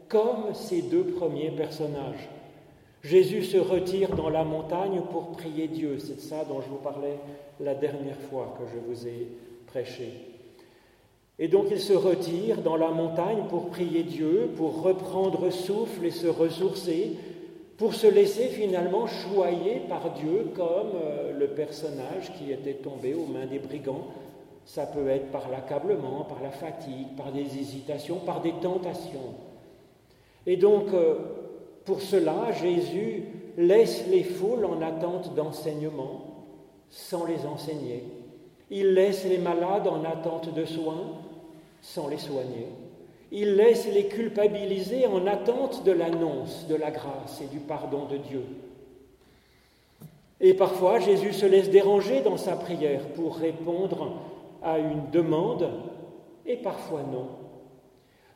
comme 0.08 0.54
ces 0.54 0.80
deux 0.80 1.04
premiers 1.04 1.50
personnages. 1.50 2.30
Jésus 3.02 3.44
se 3.44 3.58
retire 3.58 4.16
dans 4.16 4.30
la 4.30 4.44
montagne 4.44 5.02
pour 5.12 5.32
prier 5.32 5.68
Dieu. 5.68 5.98
C'est 5.98 6.20
ça 6.20 6.46
dont 6.46 6.62
je 6.62 6.68
vous 6.68 6.76
parlais 6.76 7.18
la 7.60 7.74
dernière 7.74 8.18
fois 8.30 8.56
que 8.58 8.64
je 8.72 8.78
vous 8.78 9.06
ai 9.06 9.28
prêché. 9.66 10.29
Et 11.42 11.48
donc 11.48 11.68
il 11.70 11.80
se 11.80 11.94
retire 11.94 12.58
dans 12.58 12.76
la 12.76 12.90
montagne 12.90 13.44
pour 13.48 13.70
prier 13.70 14.02
Dieu, 14.02 14.50
pour 14.56 14.82
reprendre 14.82 15.48
souffle 15.48 16.04
et 16.04 16.10
se 16.10 16.26
ressourcer, 16.26 17.16
pour 17.78 17.94
se 17.94 18.06
laisser 18.06 18.48
finalement 18.48 19.06
choyer 19.06 19.80
par 19.88 20.12
Dieu 20.12 20.48
comme 20.54 20.92
euh, 21.02 21.32
le 21.38 21.46
personnage 21.46 22.30
qui 22.36 22.52
était 22.52 22.74
tombé 22.74 23.14
aux 23.14 23.24
mains 23.24 23.46
des 23.46 23.58
brigands. 23.58 24.08
Ça 24.66 24.84
peut 24.84 25.08
être 25.08 25.30
par 25.30 25.48
l'accablement, 25.48 26.26
par 26.28 26.42
la 26.42 26.50
fatigue, 26.50 27.16
par 27.16 27.32
des 27.32 27.58
hésitations, 27.58 28.16
par 28.16 28.42
des 28.42 28.52
tentations. 28.60 29.34
Et 30.46 30.58
donc, 30.58 30.92
euh, 30.92 31.14
pour 31.86 32.02
cela, 32.02 32.52
Jésus 32.52 33.24
laisse 33.56 34.04
les 34.10 34.24
foules 34.24 34.66
en 34.66 34.82
attente 34.82 35.34
d'enseignement 35.34 36.44
sans 36.90 37.24
les 37.24 37.46
enseigner. 37.46 38.04
Il 38.70 38.92
laisse 38.92 39.24
les 39.24 39.38
malades 39.38 39.88
en 39.88 40.04
attente 40.04 40.52
de 40.54 40.66
soins 40.66 41.16
sans 41.82 42.08
les 42.08 42.18
soigner. 42.18 42.66
Il 43.32 43.54
laisse 43.54 43.86
les 43.86 44.06
culpabiliser 44.06 45.06
en 45.06 45.26
attente 45.26 45.84
de 45.84 45.92
l'annonce 45.92 46.66
de 46.68 46.74
la 46.74 46.90
grâce 46.90 47.40
et 47.42 47.46
du 47.46 47.60
pardon 47.60 48.06
de 48.06 48.16
Dieu. 48.16 48.44
Et 50.40 50.54
parfois, 50.54 50.98
Jésus 50.98 51.32
se 51.32 51.46
laisse 51.46 51.70
déranger 51.70 52.22
dans 52.22 52.38
sa 52.38 52.56
prière 52.56 53.06
pour 53.08 53.36
répondre 53.36 54.12
à 54.62 54.78
une 54.78 55.10
demande, 55.12 55.70
et 56.46 56.56
parfois 56.56 57.02
non. 57.02 57.28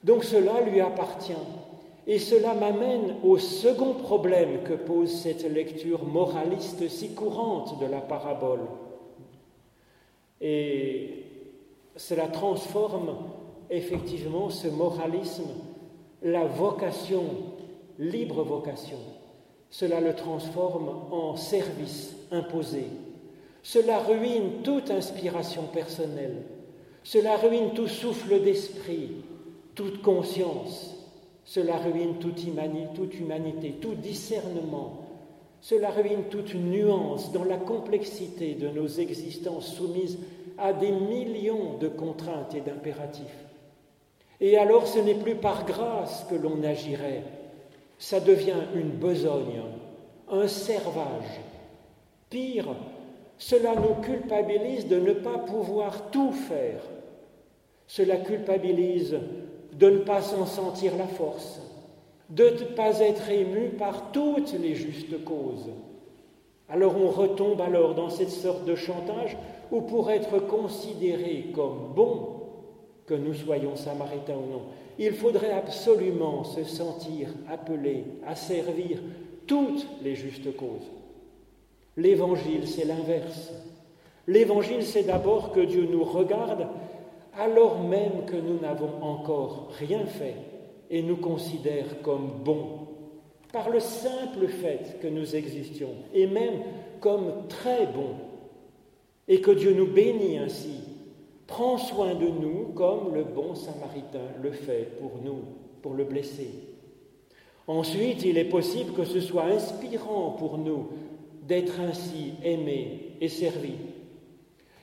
Donc 0.04 0.22
cela 0.22 0.60
lui 0.60 0.80
appartient. 0.80 1.32
Et 2.06 2.18
cela 2.18 2.52
m'amène 2.52 3.16
au 3.24 3.38
second 3.38 3.94
problème 3.94 4.62
que 4.62 4.74
pose 4.74 5.10
cette 5.10 5.50
lecture 5.50 6.04
moraliste 6.04 6.86
si 6.88 7.14
courante 7.14 7.80
de 7.80 7.86
la 7.86 8.00
parabole. 8.02 8.60
Et 10.42 11.24
cela 11.96 12.26
transforme 12.26 13.16
effectivement 13.70 14.50
ce 14.50 14.68
moralisme, 14.68 15.48
la 16.22 16.44
vocation, 16.44 17.24
libre 17.98 18.42
vocation. 18.42 18.98
Cela 19.70 20.00
le 20.00 20.14
transforme 20.14 20.88
en 21.10 21.36
service 21.36 22.16
imposé. 22.30 22.84
Cela 23.62 23.98
ruine 24.00 24.62
toute 24.62 24.90
inspiration 24.90 25.62
personnelle. 25.72 26.42
Cela 27.02 27.36
ruine 27.36 27.72
tout 27.74 27.88
souffle 27.88 28.40
d'esprit, 28.42 29.10
toute 29.74 30.02
conscience. 30.02 30.94
Cela 31.44 31.76
ruine 31.76 32.18
toute, 32.18 32.42
humanité, 32.44 33.74
tout 33.80 33.94
discernement. 33.94 35.02
Cela 35.60 35.90
ruine 35.90 36.24
toute 36.30 36.54
nuance 36.54 37.32
dans 37.32 37.44
la 37.44 37.56
complexité 37.56 38.54
de 38.54 38.68
nos 38.68 38.86
existences 38.86 39.74
soumises 39.74 40.18
à 40.58 40.72
des 40.72 40.92
millions 40.92 41.78
de 41.78 41.88
contraintes 41.88 42.54
et 42.54 42.60
d'impératifs. 42.60 43.44
Et 44.40 44.58
alors 44.58 44.86
ce 44.86 44.98
n'est 44.98 45.14
plus 45.14 45.36
par 45.36 45.64
grâce 45.64 46.26
que 46.28 46.34
l'on 46.34 46.62
agirait, 46.62 47.22
ça 47.98 48.20
devient 48.20 48.64
une 48.74 48.90
besogne, 48.90 49.62
un 50.30 50.48
servage. 50.48 51.40
Pire, 52.30 52.74
cela 53.38 53.74
nous 53.74 54.02
culpabilise 54.02 54.88
de 54.88 54.98
ne 54.98 55.12
pas 55.12 55.38
pouvoir 55.38 56.10
tout 56.10 56.32
faire. 56.32 56.80
Cela 57.86 58.16
culpabilise 58.16 59.18
de 59.72 59.90
ne 59.90 59.98
pas 59.98 60.22
s'en 60.22 60.46
sentir 60.46 60.96
la 60.96 61.06
force, 61.06 61.60
de 62.30 62.44
ne 62.44 62.64
pas 62.74 63.00
être 63.00 63.28
ému 63.30 63.70
par 63.70 64.12
toutes 64.12 64.52
les 64.52 64.74
justes 64.74 65.22
causes. 65.24 65.70
Alors 66.68 66.96
on 66.96 67.10
retombe 67.10 67.60
alors 67.60 67.94
dans 67.94 68.08
cette 68.08 68.30
sorte 68.30 68.64
de 68.64 68.74
chantage 68.74 69.36
où 69.70 69.82
pour 69.82 70.10
être 70.10 70.38
considéré 70.46 71.46
comme 71.54 71.92
bon, 71.94 72.30
que 73.06 73.14
nous 73.14 73.34
soyons 73.34 73.76
samaritains 73.76 74.34
ou 74.36 74.50
non. 74.50 74.62
Il 74.98 75.12
faudrait 75.12 75.52
absolument 75.52 76.44
se 76.44 76.64
sentir 76.64 77.28
appelé 77.50 78.04
à 78.26 78.34
servir 78.34 79.00
toutes 79.46 79.86
les 80.02 80.14
justes 80.14 80.56
causes. 80.56 80.90
L'évangile, 81.96 82.66
c'est 82.66 82.84
l'inverse. 82.84 83.52
L'évangile, 84.26 84.84
c'est 84.84 85.02
d'abord 85.02 85.52
que 85.52 85.60
Dieu 85.60 85.86
nous 85.90 86.04
regarde 86.04 86.66
alors 87.38 87.80
même 87.80 88.24
que 88.26 88.36
nous 88.36 88.60
n'avons 88.60 89.02
encore 89.02 89.68
rien 89.78 90.06
fait 90.06 90.36
et 90.90 91.02
nous 91.02 91.16
considère 91.16 92.00
comme 92.02 92.30
bons, 92.44 92.88
par 93.52 93.70
le 93.70 93.80
simple 93.80 94.46
fait 94.48 94.98
que 95.00 95.08
nous 95.08 95.34
existions, 95.34 95.94
et 96.12 96.26
même 96.26 96.60
comme 97.00 97.46
très 97.48 97.86
bons, 97.86 98.16
et 99.28 99.40
que 99.40 99.50
Dieu 99.50 99.72
nous 99.72 99.86
bénit 99.86 100.38
ainsi, 100.38 100.80
prend 101.46 101.78
soin 101.78 102.14
de 102.14 102.26
nous 102.26 102.72
comme 102.74 103.14
le 103.14 103.24
bon 103.24 103.54
samaritain 103.54 104.26
le 104.42 104.52
fait 104.52 104.98
pour 104.98 105.12
nous, 105.22 105.40
pour 105.82 105.94
le 105.94 106.04
blessé. 106.04 106.48
Ensuite, 107.66 108.24
il 108.24 108.36
est 108.36 108.44
possible 108.44 108.92
que 108.92 109.04
ce 109.04 109.20
soit 109.20 109.44
inspirant 109.44 110.32
pour 110.38 110.58
nous 110.58 110.88
d'être 111.46 111.80
ainsi 111.80 112.34
aimés 112.42 113.16
et 113.20 113.28
servis. 113.28 113.78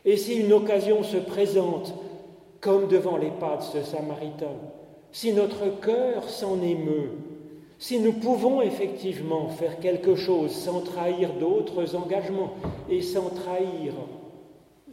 Et 0.06 0.18
si 0.18 0.36
une 0.36 0.54
occasion 0.54 1.04
se 1.04 1.18
présente, 1.18 1.94
comme 2.60 2.88
devant 2.88 3.18
les 3.18 3.30
pas 3.30 3.58
de 3.58 3.64
ce 3.64 3.84
Samaritain, 3.84 4.56
si 5.12 5.34
notre 5.34 5.80
cœur 5.80 6.30
s'en 6.30 6.62
émeut, 6.62 7.12
si 7.78 8.00
nous 8.00 8.14
pouvons 8.14 8.62
effectivement 8.62 9.50
faire 9.50 9.80
quelque 9.80 10.16
chose 10.16 10.52
sans 10.52 10.82
trahir 10.82 11.34
d'autres 11.34 11.96
engagements 11.96 12.54
et 12.90 13.02
sans 13.02 13.30
trahir 13.30 13.94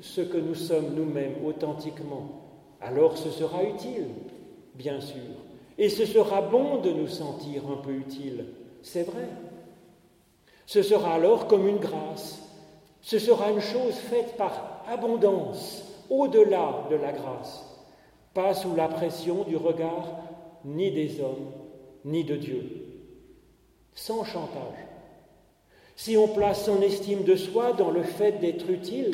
ce 0.00 0.20
que 0.20 0.38
nous 0.38 0.54
sommes 0.54 0.94
nous-mêmes 0.94 1.44
authentiquement, 1.44 2.42
alors 2.80 3.16
ce 3.16 3.30
sera 3.30 3.64
utile, 3.64 4.08
bien 4.74 5.00
sûr. 5.00 5.16
Et 5.76 5.88
ce 5.88 6.06
sera 6.06 6.42
bon 6.42 6.80
de 6.80 6.90
nous 6.90 7.08
sentir 7.08 7.62
un 7.70 7.76
peu 7.76 7.92
utile, 7.92 8.46
c'est 8.82 9.04
vrai. 9.04 9.28
Ce 10.66 10.82
sera 10.82 11.14
alors 11.14 11.46
comme 11.46 11.66
une 11.68 11.78
grâce. 11.78 12.42
Ce 13.00 13.18
sera 13.18 13.50
une 13.50 13.60
chose 13.60 13.94
faite 13.94 14.36
par 14.36 14.82
abondance, 14.88 15.84
au-delà 16.10 16.86
de 16.90 16.96
la 16.96 17.12
grâce, 17.12 17.64
pas 18.34 18.54
sous 18.54 18.74
la 18.74 18.88
pression 18.88 19.44
du 19.44 19.56
regard 19.56 20.06
ni 20.64 20.90
des 20.90 21.20
hommes, 21.20 21.52
ni 22.04 22.24
de 22.24 22.36
Dieu, 22.36 22.86
sans 23.94 24.24
chantage. 24.24 24.86
Si 25.96 26.16
on 26.16 26.28
place 26.28 26.64
son 26.64 26.82
estime 26.82 27.24
de 27.24 27.36
soi 27.36 27.72
dans 27.72 27.90
le 27.90 28.02
fait 28.02 28.32
d'être 28.40 28.68
utile, 28.70 29.12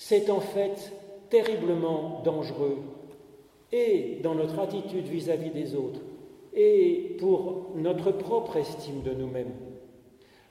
c'est 0.00 0.30
en 0.30 0.40
fait 0.40 0.92
terriblement 1.28 2.22
dangereux, 2.24 2.78
et 3.70 4.18
dans 4.22 4.34
notre 4.34 4.58
attitude 4.58 5.06
vis-à-vis 5.06 5.50
des 5.50 5.76
autres, 5.76 6.00
et 6.54 7.16
pour 7.20 7.66
notre 7.76 8.10
propre 8.10 8.56
estime 8.56 9.02
de 9.02 9.12
nous-mêmes. 9.12 9.52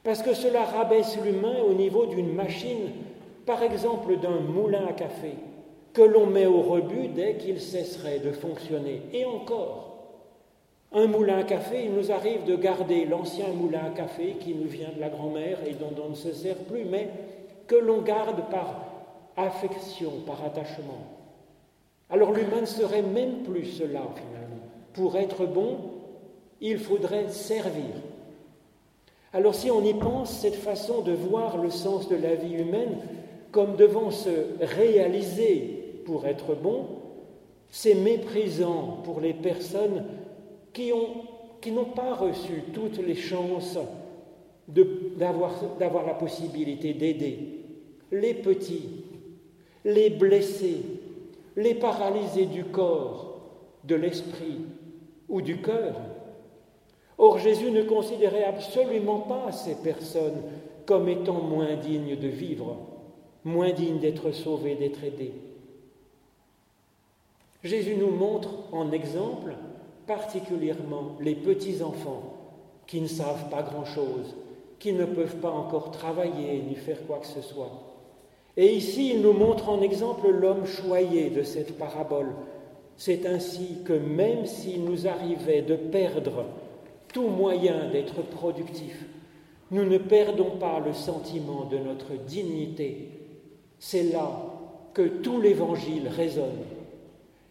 Parce 0.03 0.21
que 0.21 0.35
cela 0.35 0.63
rabaisse 0.65 1.17
l'humain 1.25 1.63
au 1.67 1.73
niveau 1.73 2.05
d'une 2.05 2.31
machine 2.31 2.91
par 3.47 3.63
exemple 3.63 4.17
d'un 4.17 4.39
moulin 4.39 4.85
à 4.87 4.93
café, 4.93 5.31
que 5.93 6.03
l'on 6.03 6.27
met 6.27 6.45
au 6.45 6.61
rebut 6.61 7.07
dès 7.07 7.33
qu'il 7.37 7.59
cesserait 7.59 8.19
de 8.19 8.31
fonctionner. 8.31 9.01
Et 9.13 9.25
encore, 9.25 10.13
un 10.91 11.07
moulin 11.07 11.39
à 11.39 11.43
café, 11.43 11.85
il 11.85 11.93
nous 11.93 12.11
arrive 12.11 12.45
de 12.45 12.55
garder 12.55 13.05
l'ancien 13.05 13.47
moulin 13.47 13.85
à 13.87 13.97
café 13.97 14.35
qui 14.39 14.53
nous 14.53 14.69
vient 14.69 14.91
de 14.95 15.01
la 15.01 15.09
grand-mère 15.09 15.57
et 15.67 15.73
dont 15.73 15.95
on 16.05 16.09
ne 16.09 16.15
se 16.15 16.31
sert 16.31 16.57
plus, 16.57 16.85
mais 16.85 17.09
que 17.65 17.75
l'on 17.75 18.01
garde 18.01 18.47
par 18.51 18.88
affection, 19.39 20.11
par 20.25 20.43
attachement. 20.43 21.03
Alors 22.09 22.31
l'humain 22.31 22.61
ne 22.61 22.65
serait 22.65 23.01
même 23.01 23.43
plus 23.43 23.65
cela 23.65 24.01
finalement. 24.15 24.63
Pour 24.93 25.17
être 25.17 25.45
bon, 25.45 25.77
il 26.61 26.79
faudrait 26.79 27.29
servir. 27.29 27.95
Alors 29.31 29.53
si 29.53 29.69
on 29.69 29.83
y 29.83 29.93
pense, 29.93 30.31
cette 30.31 30.55
façon 30.55 31.01
de 31.01 31.11
voir 31.11 31.57
le 31.57 31.69
sens 31.69 32.09
de 32.09 32.15
la 32.15 32.35
vie 32.35 32.55
humaine, 32.55 32.97
comme 33.51 33.75
devant 33.75 34.11
se 34.11 34.29
réaliser 34.61 36.01
pour 36.05 36.25
être 36.25 36.55
bon, 36.55 36.87
c'est 37.69 37.93
méprisant 37.93 38.99
pour 39.03 39.21
les 39.21 39.33
personnes 39.33 40.05
qui, 40.73 40.91
n'ont 40.91 41.85
pas 41.85 42.15
reçu 42.15 42.63
toutes 42.73 42.97
les 42.97 43.15
chances 43.15 43.77
d'avoir 44.67 46.05
la 46.05 46.13
possibilité 46.13 46.93
d'aider 46.93 47.59
les 48.11 48.33
petits, 48.33 49.03
les 49.85 50.09
blessés, 50.09 50.81
les 51.55 51.73
paralysés 51.73 52.45
du 52.45 52.65
corps, 52.65 53.39
de 53.83 53.95
l'esprit 53.95 54.59
ou 55.27 55.41
du 55.41 55.61
cœur. 55.61 55.95
Or 57.17 57.37
Jésus 57.37 57.71
ne 57.71 57.83
considérait 57.83 58.45
absolument 58.45 59.19
pas 59.19 59.51
ces 59.51 59.75
personnes 59.75 60.41
comme 60.85 61.09
étant 61.09 61.41
moins 61.41 61.75
dignes 61.75 62.15
de 62.15 62.27
vivre 62.27 62.77
moins 63.43 63.71
digne 63.71 63.99
d'être 63.99 64.31
sauvé, 64.31 64.75
d'être 64.75 65.03
aidé. 65.03 65.33
Jésus 67.63 67.95
nous 67.95 68.11
montre 68.11 68.49
en 68.71 68.91
exemple 68.91 69.55
particulièrement 70.07 71.15
les 71.19 71.35
petits-enfants 71.35 72.35
qui 72.87 73.01
ne 73.01 73.07
savent 73.07 73.49
pas 73.49 73.61
grand-chose, 73.61 74.35
qui 74.79 74.93
ne 74.93 75.05
peuvent 75.05 75.37
pas 75.37 75.51
encore 75.51 75.91
travailler 75.91 76.61
ni 76.61 76.75
faire 76.75 77.05
quoi 77.05 77.19
que 77.19 77.27
ce 77.27 77.41
soit. 77.41 77.88
Et 78.59 78.75
ici, 78.75 79.11
il 79.13 79.21
nous 79.21 79.31
montre 79.31 79.69
en 79.69 79.81
exemple 79.81 80.29
l'homme 80.29 80.65
choyé 80.65 81.29
de 81.29 81.43
cette 81.43 81.77
parabole. 81.77 82.33
C'est 82.97 83.25
ainsi 83.25 83.77
que 83.85 83.93
même 83.93 84.45
s'il 84.45 84.83
nous 84.83 85.07
arrivait 85.07 85.61
de 85.61 85.75
perdre 85.75 86.43
tout 87.13 87.29
moyen 87.29 87.89
d'être 87.89 88.21
productif, 88.21 89.05
nous 89.71 89.85
ne 89.85 89.97
perdons 89.97 90.57
pas 90.59 90.79
le 90.85 90.93
sentiment 90.93 91.63
de 91.71 91.77
notre 91.77 92.13
dignité 92.27 93.19
c'est 93.79 94.03
là 94.11 94.45
que 94.93 95.07
tout 95.07 95.39
l'Évangile 95.39 96.09
résonne. 96.09 96.65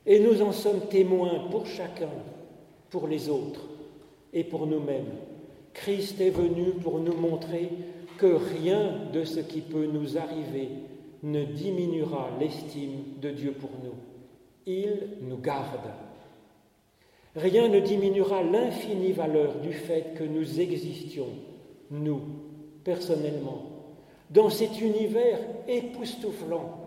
Et 0.06 0.20
nous 0.20 0.42
en 0.42 0.52
sommes 0.52 0.86
témoins 0.90 1.40
pour 1.50 1.66
chacun, 1.66 2.10
pour 2.90 3.08
les 3.08 3.28
autres 3.28 3.62
et 4.32 4.44
pour 4.44 4.66
nous-mêmes. 4.66 5.12
Christ 5.72 6.20
est 6.20 6.30
venu 6.30 6.72
pour 6.82 6.98
nous 6.98 7.14
montrer 7.14 7.70
que 8.18 8.26
rien 8.26 8.92
de 9.12 9.24
ce 9.24 9.40
qui 9.40 9.60
peut 9.60 9.86
nous 9.86 10.18
arriver 10.18 10.68
ne 11.22 11.44
diminuera 11.44 12.30
l'estime 12.38 13.18
de 13.20 13.30
Dieu 13.30 13.52
pour 13.52 13.70
nous. 13.82 13.94
Il 14.66 15.18
nous 15.22 15.38
garde. 15.38 15.90
Rien 17.34 17.68
ne 17.68 17.80
diminuera 17.80 18.42
l'infinie 18.42 19.12
valeur 19.12 19.56
du 19.60 19.72
fait 19.72 20.14
que 20.14 20.24
nous 20.24 20.60
existions, 20.60 21.28
nous, 21.90 22.20
personnellement, 22.84 23.62
dans 24.30 24.50
cet 24.50 24.80
univers 24.80 25.38
époustouflant 25.66 26.78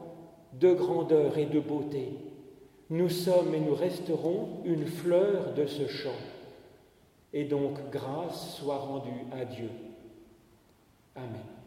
de 0.60 0.74
grandeur 0.74 1.38
et 1.38 1.46
de 1.46 1.60
beauté. 1.60 2.10
Nous 2.90 3.10
sommes 3.10 3.56
et 3.56 3.60
nous 3.60 3.76
resterons 3.76 4.62
une 4.66 4.86
fleur 4.86 5.54
de 5.54 5.66
ce 5.66 5.88
champ. 5.88 6.10
Et 7.34 7.46
donc 7.46 7.78
grâce 7.90 8.58
soit 8.58 8.78
rendue 8.78 9.26
à 9.32 9.46
Dieu. 9.46 9.70
Amen. 11.16 11.61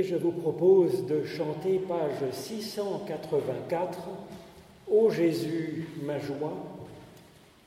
Et 0.00 0.02
je 0.02 0.16
vous 0.16 0.32
propose 0.32 1.04
de 1.04 1.24
chanter 1.24 1.78
page 1.78 2.32
684, 2.32 3.98
Ô 4.90 5.10
Jésus, 5.10 5.88
ma 6.04 6.18
joie, 6.18 6.54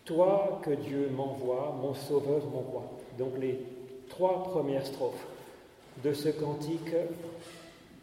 toi 0.04 0.60
que 0.64 0.72
Dieu 0.72 1.12
m'envoie, 1.16 1.78
mon 1.80 1.94
Sauveur, 1.94 2.42
mon 2.52 2.62
roi. 2.62 2.92
Donc 3.20 3.34
les 3.40 3.60
trois 4.10 4.46
premières 4.46 4.84
strophes 4.84 5.28
de 6.04 6.12
ce 6.12 6.30
cantique, 6.30 6.96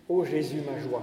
Ô 0.08 0.24
Jésus, 0.24 0.62
ma 0.64 0.78
joie. 0.78 1.02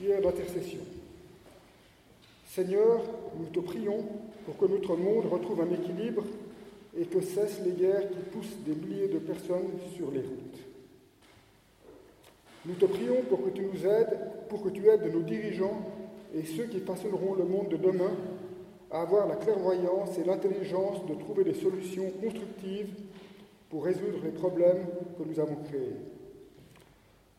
D'intercession. 0.00 0.80
Seigneur, 2.48 3.02
nous 3.38 3.46
te 3.46 3.60
prions 3.60 4.04
pour 4.44 4.56
que 4.56 4.66
notre 4.66 4.96
monde 4.96 5.26
retrouve 5.26 5.62
un 5.62 5.70
équilibre 5.72 6.24
et 6.98 7.04
que 7.04 7.20
cessent 7.20 7.60
les 7.64 7.72
guerres 7.72 8.08
qui 8.10 8.18
poussent 8.30 8.56
des 8.64 8.74
milliers 8.74 9.08
de 9.08 9.18
personnes 9.18 9.70
sur 9.94 10.10
les 10.10 10.20
routes. 10.20 10.60
Nous 12.64 12.74
te 12.74 12.86
prions 12.86 13.22
pour 13.28 13.44
que 13.44 13.50
tu 13.50 13.62
nous 13.62 13.86
aides, 13.86 14.18
pour 14.48 14.62
que 14.62 14.70
tu 14.70 14.88
aides 14.88 15.12
nos 15.12 15.22
dirigeants 15.22 15.80
et 16.34 16.44
ceux 16.44 16.64
qui 16.64 16.80
façonneront 16.80 17.34
le 17.34 17.44
monde 17.44 17.68
de 17.68 17.76
demain 17.76 18.12
à 18.90 19.02
avoir 19.02 19.26
la 19.26 19.36
clairvoyance 19.36 20.16
et 20.18 20.24
l'intelligence 20.24 21.04
de 21.06 21.14
trouver 21.14 21.44
des 21.44 21.54
solutions 21.54 22.10
constructives 22.22 22.94
pour 23.70 23.84
résoudre 23.84 24.18
les 24.24 24.30
problèmes 24.30 24.86
que 25.18 25.28
nous 25.28 25.40
avons 25.40 25.56
créés. 25.56 25.96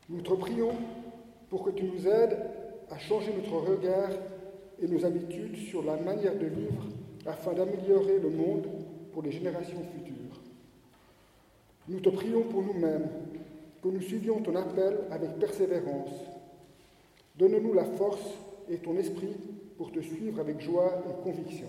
Nous 0.10 0.22
te 0.22 0.34
prions 0.34 0.74
pour 1.50 1.64
que 1.64 1.72
tu 1.72 1.86
nous 1.86 2.08
aides 2.08 2.38
à 2.89 2.98
changer 2.98 3.34
notre 3.34 3.70
regard 3.70 4.10
et 4.82 4.88
nos 4.88 5.06
habitudes 5.06 5.58
sur 5.58 5.84
la 5.84 5.98
manière 5.98 6.36
de 6.36 6.45
vivre 6.45 6.84
afin 7.26 7.54
d'améliorer 7.54 8.20
le 8.20 8.30
monde 8.30 8.68
pour 9.14 9.24
les 9.24 9.32
générations 9.32 9.84
futures. 9.93 10.41
Nous 11.88 12.00
te 12.00 12.10
prions 12.10 12.43
pour 12.43 12.64
nous-mêmes, 12.64 13.08
que 13.82 13.88
nous 13.88 14.02
suivions 14.02 14.41
ton 14.41 14.56
appel 14.56 14.98
avec 15.12 15.38
persévérance. 15.39 16.12
Donne-nous 17.38 17.74
la 17.74 17.86
force 17.86 18.34
et 18.70 18.78
ton 18.78 18.98
esprit 18.98 19.36
pour 19.78 19.91
te 19.91 20.00
suivre 20.00 20.39
avec 20.39 20.60
joie 20.60 21.04
et 21.10 21.24
conviction. 21.24 21.68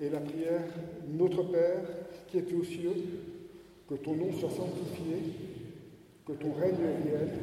Et 0.00 0.10
la 0.10 0.20
prière, 0.20 0.64
Notre 1.08 1.44
Père 1.44 1.84
qui 2.28 2.38
es 2.38 2.54
aux 2.54 2.64
cieux, 2.64 2.94
que 3.88 3.94
ton 3.94 4.14
nom 4.14 4.32
soit 4.32 4.50
sanctifié 4.50 5.16
que 6.26 6.32
ton 6.32 6.52
règne 6.54 7.04
vienne, 7.04 7.38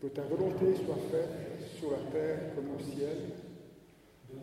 que 0.00 0.06
ta 0.06 0.22
volonté 0.22 0.66
soit 0.76 1.02
faite 1.10 1.66
sur 1.78 1.90
la 1.90 1.98
terre 2.12 2.54
comme 2.54 2.76
au 2.76 2.78
ciel. 2.78 3.16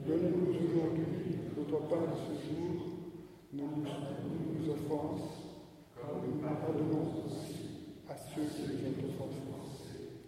Donne-nous 0.05 0.51
aujourd'hui 0.51 1.39
notre 1.55 1.87
pain 1.87 2.01
de 2.01 2.17
ce 2.19 2.33
jour, 2.47 2.81
nous 3.53 3.69
nous 3.77 4.69
offenses, 4.71 5.31
comme 5.95 6.19
nous 6.27 6.41
pardonnons 6.41 7.23
aussi 7.25 7.95
à 8.09 8.17
ceux 8.17 8.43
qui 8.43 8.63
nous 8.73 9.07
ont 9.07 9.23
offensés. 9.23 10.19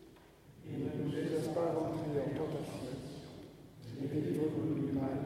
Et 0.65 0.78
ne 0.78 1.03
nous 1.03 1.11
laisse 1.11 1.47
pas 1.49 1.73
rentrer 1.73 2.21
en 2.23 2.32
tentation, 2.32 2.95
mais 3.99 4.07
délivre-nous 4.07 4.88
du 4.88 4.93
mal, 4.93 5.19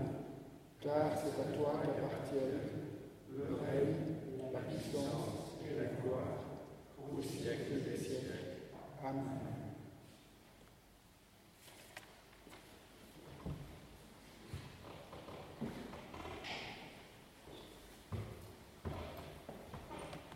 car 0.81 1.11
c'est 1.17 1.39
à 1.39 1.55
toi 1.55 1.73
qu'appartiennent 1.83 2.65
le 3.29 3.55
règne, 3.55 4.51
la 4.51 4.59
puissance 4.59 5.59
et 5.63 5.77
la 5.77 6.01
gloire 6.01 6.40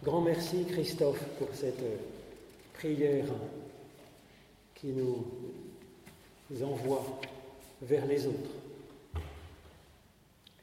Grand 0.03 0.21
merci 0.21 0.65
Christophe 0.65 1.23
pour 1.39 1.47
cette 1.53 1.83
prière 2.73 3.25
qui 4.75 4.87
nous 4.87 5.25
envoie 6.63 7.03
vers 7.81 8.05
les 8.05 8.27
autres. 8.27 8.51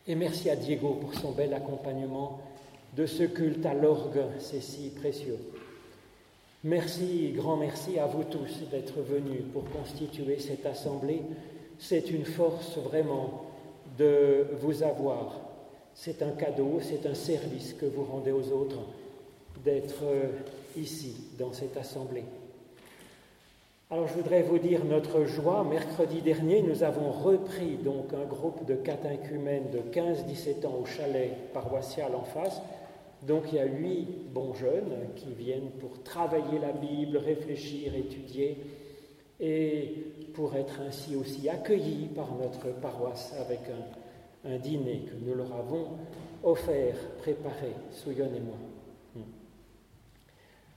Et 0.07 0.15
merci 0.15 0.49
à 0.51 0.57
Diego 0.57 0.95
pour 0.95 1.15
son 1.15 1.33
bel 1.33 1.55
accompagnement 1.55 2.41
de 2.97 3.07
ce 3.07 3.25
culte 3.25 3.65
à 3.67 3.75
l'orgue, 3.75 4.23
c'est 4.39 4.61
si 4.61 4.91
précieux. 4.91 5.39
Merci, 6.65 7.33
grand 7.35 7.57
merci 7.57 7.99
à 7.99 8.07
vous 8.07 8.23
tous 8.23 8.61
d'être 8.71 9.01
venus 9.01 9.43
pour 9.53 9.65
constituer 9.65 10.39
cette 10.39 10.65
assemblée. 10.65 11.23
C'est 11.81 12.09
une 12.09 12.25
force 12.25 12.79
vraiment 12.79 13.47
de 13.99 14.47
vous 14.61 14.85
avoir. 14.85 15.41
C'est 15.93 16.23
un 16.23 16.31
cadeau, 16.31 16.79
c'est 16.81 17.05
un 17.05 17.15
service 17.15 17.73
que 17.73 17.87
vous 17.87 18.05
rendez 18.05 18.31
aux 18.31 18.53
autres 18.53 18.79
d'être 19.65 20.05
ici, 20.77 21.17
dans 21.37 21.53
cette 21.53 21.77
assemblée. 21.77 22.25
Alors 23.91 24.07
je 24.07 24.15
voudrais 24.15 24.43
vous 24.43 24.59
dire 24.59 24.85
notre 24.85 25.25
joie. 25.25 25.65
Mercredi 25.69 26.21
dernier, 26.23 26.63
nous 26.63 26.85
avons 26.85 27.11
repris 27.11 27.75
donc 27.75 28.15
un 28.15 28.25
groupe 28.25 28.65
de 28.67 28.77
catéchumènes 28.77 29.71
de 29.73 29.81
15-17 29.81 30.65
ans 30.65 30.79
au 30.81 30.87
chalet 30.87 31.33
paroissial 31.53 32.15
en 32.15 32.23
face. 32.23 32.63
Donc 33.27 33.45
il 33.53 33.57
y 33.57 33.59
a 33.61 33.67
huit 33.67 34.09
bons 34.33 34.55
jeunes 34.55 35.11
qui 35.15 35.33
viennent 35.33 35.71
pour 35.79 36.03
travailler 36.03 36.59
la 36.61 36.73
Bible, 36.73 37.19
réfléchir, 37.19 37.95
étudier 37.95 38.59
et 39.39 39.95
pour 40.35 40.55
être 40.57 40.81
ainsi 40.81 41.15
aussi 41.17 41.49
accueillis 41.49 42.09
par 42.15 42.35
notre 42.35 42.75
paroisse 42.81 43.35
avec 43.41 43.61
un, 44.45 44.59
dîner 44.59 45.03
que 45.07 45.15
nous 45.25 45.37
leur 45.37 45.55
avons 45.55 45.87
offert, 46.43 46.97
préparé, 47.19 47.73
Souillon 47.93 48.29
et 48.35 48.41
moi. 48.41 48.57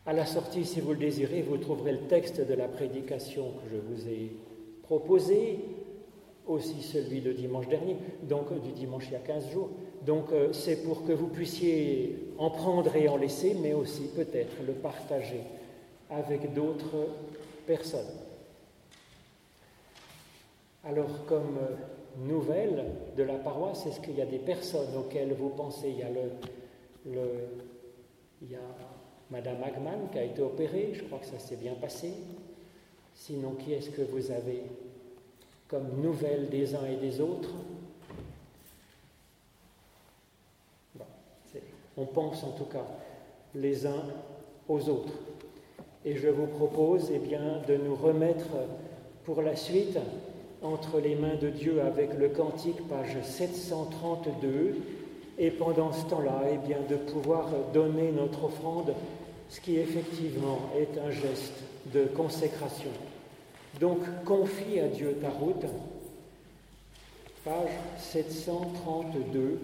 À 0.06 0.14
la 0.14 0.28
sortie, 0.28 0.66
si 0.66 0.82
vous 0.82 0.91
le 0.91 1.00
désirez, 1.00 1.41
vous 1.41 1.58
trouverez 1.58 1.93
le 1.93 2.08
texte 2.08 2.39
de 2.39 2.54
la 2.54 2.68
prédication 2.68 3.54
que 3.54 3.72
je 3.72 3.78
vous 3.78 4.08
ai 4.08 4.36
proposé, 4.84 5.60
aussi 6.46 6.84
celui 6.84 7.22
de 7.22 7.32
dimanche 7.32 7.68
dernier, 7.68 7.98
donc 8.22 8.54
du 8.62 8.72
dimanche 8.72 9.06
il 9.08 9.14
y 9.14 9.16
a 9.16 9.20
15 9.20 9.50
jours. 9.50 9.72
Donc 10.06 10.32
euh, 10.32 10.53
c'est 10.53 10.84
pour 10.84 11.06
que 11.06 11.14
vous 11.14 11.28
puissiez 11.28 12.16
en 12.38 12.51
prendre 12.51 12.95
et 12.95 13.08
en 13.08 13.18
laisser, 13.18 13.56
mais 13.60 13.74
aussi 13.74 14.08
peut-être 14.16 14.56
le 14.66 14.74
partager 14.74 15.41
avec 16.10 16.53
d'autres 16.53 17.08
personnes. 17.66 18.14
Alors 20.84 21.26
comme 21.26 21.58
euh, 21.58 22.28
nouvelle 22.28 22.86
de 23.18 23.24
la 23.24 23.36
paroisse, 23.36 23.88
est-ce 23.88 23.99
qu'il 23.99 24.16
y 24.16 24.22
a 24.22 24.28
des 24.28 24.38
personnes 24.38 24.95
auxquelles 24.95 25.34
vous 25.34 25.49
pensez 25.49 25.89
Il 25.89 25.97
y 25.97 26.03
a 26.03 26.10
le, 26.10 27.12
le 27.12 27.30
il 28.41 28.51
y 28.51 28.56
a 28.56 28.60
Madame 29.32 29.64
Agman 29.64 30.10
qui 30.12 30.20
a 30.20 30.24
été 30.24 30.41
opérée, 30.41 30.91
je 30.93 31.03
crois 31.03 31.18
que 31.18 31.26
ça 31.26 31.39
s'est 31.39 31.56
bien 31.56 31.74
passé. 31.74 32.12
Sinon, 33.16 33.51
qui 33.51 33.74
est-ce 33.74 33.89
que 33.89 34.03
vous 34.03 34.30
avez 34.30 34.64
comme 35.68 35.99
nouvelle 36.01 36.49
des 36.49 36.76
uns 36.76 36.86
et 36.86 36.97
des 36.97 37.22
autres? 37.22 37.49
On 41.98 42.06
pense 42.06 42.43
en 42.43 42.52
tout 42.52 42.66
cas 42.66 42.86
les 43.54 43.86
uns 43.86 44.04
aux 44.68 44.89
autres. 44.89 45.14
Et 46.04 46.16
je 46.16 46.28
vous 46.28 46.48
propose 46.48 47.10
eh 47.14 47.20
bien, 47.20 47.62
de 47.68 47.78
nous 47.78 47.96
remettre 47.96 48.48
pour 49.24 49.41
la 49.41 49.56
suite 49.56 49.98
entre 50.62 51.00
les 51.00 51.16
mains 51.16 51.36
de 51.36 51.50
Dieu 51.50 51.82
avec 51.82 52.14
le 52.18 52.30
cantique, 52.30 52.88
page 52.88 53.18
732, 53.24 54.78
et 55.38 55.52
pendant 55.52 55.91
ce 55.91 56.06
temps-là, 56.06 56.43
eh 56.52 56.58
bien, 56.58 56.78
de 56.89 56.96
pouvoir 56.96 57.50
donner 57.74 58.12
notre 58.12 58.46
offrande, 58.46 58.93
ce 59.50 59.60
qui 59.60 59.78
effectivement 59.78 60.60
est 60.78 60.98
un 61.00 61.12
geste 61.12 61.64
de 61.93 62.06
consécration. 62.06 62.91
Donc, 63.80 64.00
confie 64.26 64.80
à 64.80 64.88
Dieu 64.88 65.18
ta 65.22 65.30
route, 65.30 65.66
page 67.43 67.72
732. 68.00 69.60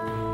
thank 0.00 0.22
you 0.22 0.31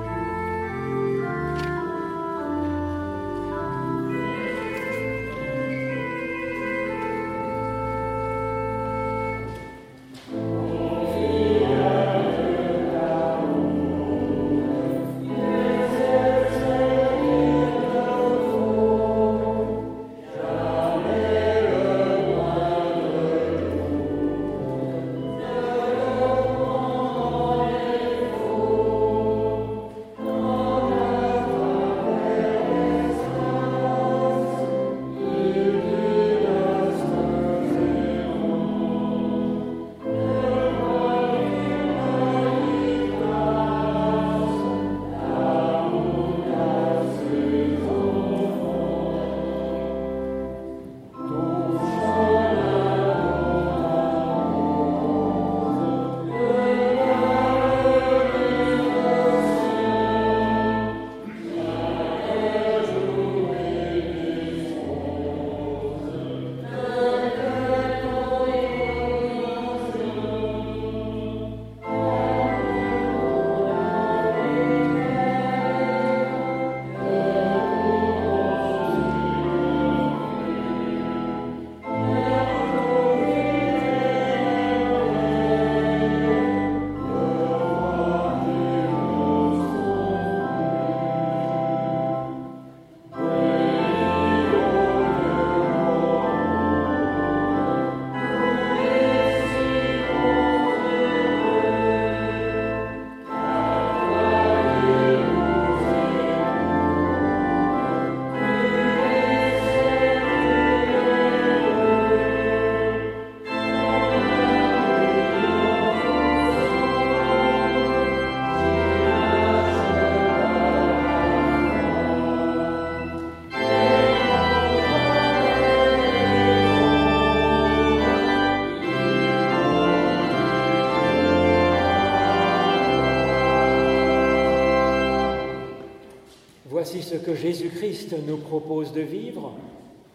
Voici 136.91 137.07
ce 137.07 137.16
que 137.16 137.34
Jésus-Christ 137.34 138.14
nous 138.26 138.39
propose 138.39 138.95
de 138.95 139.03
vivre. 139.03 139.53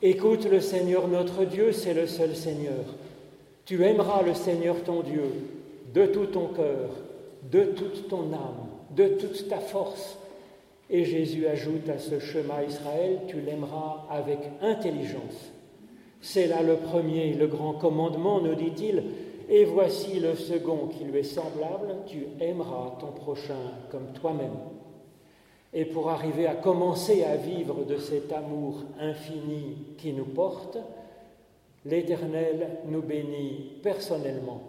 Écoute 0.02 0.46
le 0.50 0.60
Seigneur 0.60 1.08
notre 1.08 1.46
Dieu, 1.46 1.72
c'est 1.72 1.94
le 1.94 2.08
seul 2.08 2.36
Seigneur. 2.36 2.84
Tu 3.64 3.84
aimeras 3.84 4.24
le 4.24 4.34
Seigneur 4.34 4.78
ton 4.84 5.02
Dieu 5.02 5.24
de 5.94 6.08
tout 6.08 6.26
ton 6.26 6.48
cœur, 6.48 6.90
de 7.52 7.64
toute 7.64 8.08
ton 8.08 8.34
âme, 8.34 8.66
de 8.90 9.08
toute 9.08 9.50
ta 9.50 9.60
force. 9.60 10.18
Et 10.90 11.06
Jésus 11.06 11.46
ajoute 11.46 11.88
à 11.90 12.00
ce 12.00 12.18
chemin 12.20 12.64
Israël, 12.68 13.20
tu 13.28 13.40
l'aimeras 13.40 14.08
avec 14.10 14.40
intelligence. 14.64 15.52
C'est 16.22 16.48
là 16.48 16.64
le 16.64 16.78
premier, 16.78 17.36
le 17.36 17.46
grand 17.46 17.74
commandement, 17.74 18.42
nous 18.42 18.56
dit-il, 18.56 19.04
et 19.48 19.64
voici 19.66 20.20
le 20.20 20.34
second 20.34 20.88
qui 20.88 21.04
lui 21.04 21.20
est 21.20 21.24
semblable, 21.24 21.98
tu 22.08 22.26
aimeras 22.40 22.96
ton 23.00 23.12
prochain 23.12 23.62
comme 23.92 24.12
toi-même. 24.20 24.58
Et 25.74 25.86
pour 25.86 26.10
arriver 26.10 26.46
à 26.46 26.56
commencer 26.56 27.24
à 27.24 27.36
vivre 27.36 27.84
de 27.84 27.98
cet 27.98 28.32
amour 28.32 28.84
infini 29.00 29.96
qui 29.98 30.14
nous 30.14 30.26
porte, 30.26 30.78
l'Éternel 31.86 32.80
nous 32.86 33.02
bénit 33.02 33.80
personnellement. 33.82 34.62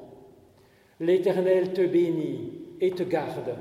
L'Éternel 1.01 1.73
te 1.73 1.83
bénit 1.83 2.53
et 2.81 2.93
te 2.93 3.03
garde. 3.03 3.55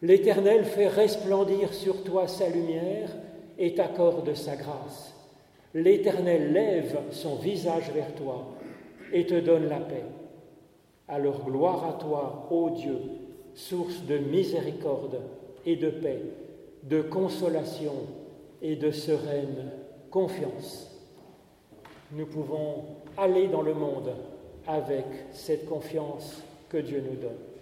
L'Éternel 0.00 0.64
fait 0.64 0.88
resplendir 0.88 1.72
sur 1.74 2.02
toi 2.02 2.28
sa 2.28 2.48
lumière 2.48 3.10
et 3.58 3.74
t'accorde 3.74 4.34
sa 4.34 4.56
grâce. 4.56 5.14
L'Éternel 5.74 6.52
lève 6.52 6.98
son 7.10 7.36
visage 7.36 7.90
vers 7.92 8.14
toi 8.14 8.46
et 9.12 9.26
te 9.26 9.38
donne 9.38 9.68
la 9.68 9.80
paix. 9.80 10.04
Alors 11.08 11.44
gloire 11.44 11.84
à 11.84 11.92
toi, 11.94 12.48
ô 12.50 12.70
Dieu, 12.70 12.98
source 13.54 14.02
de 14.06 14.18
miséricorde 14.18 15.20
et 15.66 15.76
de 15.76 15.90
paix, 15.90 16.20
de 16.84 17.02
consolation 17.02 17.94
et 18.62 18.76
de 18.76 18.90
sereine 18.90 19.70
confiance. 20.10 20.90
Nous 22.12 22.26
pouvons 22.26 22.84
aller 23.16 23.48
dans 23.48 23.62
le 23.62 23.74
monde 23.74 24.14
avec 24.66 25.06
cette 25.32 25.66
confiance 25.66 26.42
que 26.68 26.78
Dieu 26.78 27.02
nous 27.08 27.16
donne. 27.16 27.53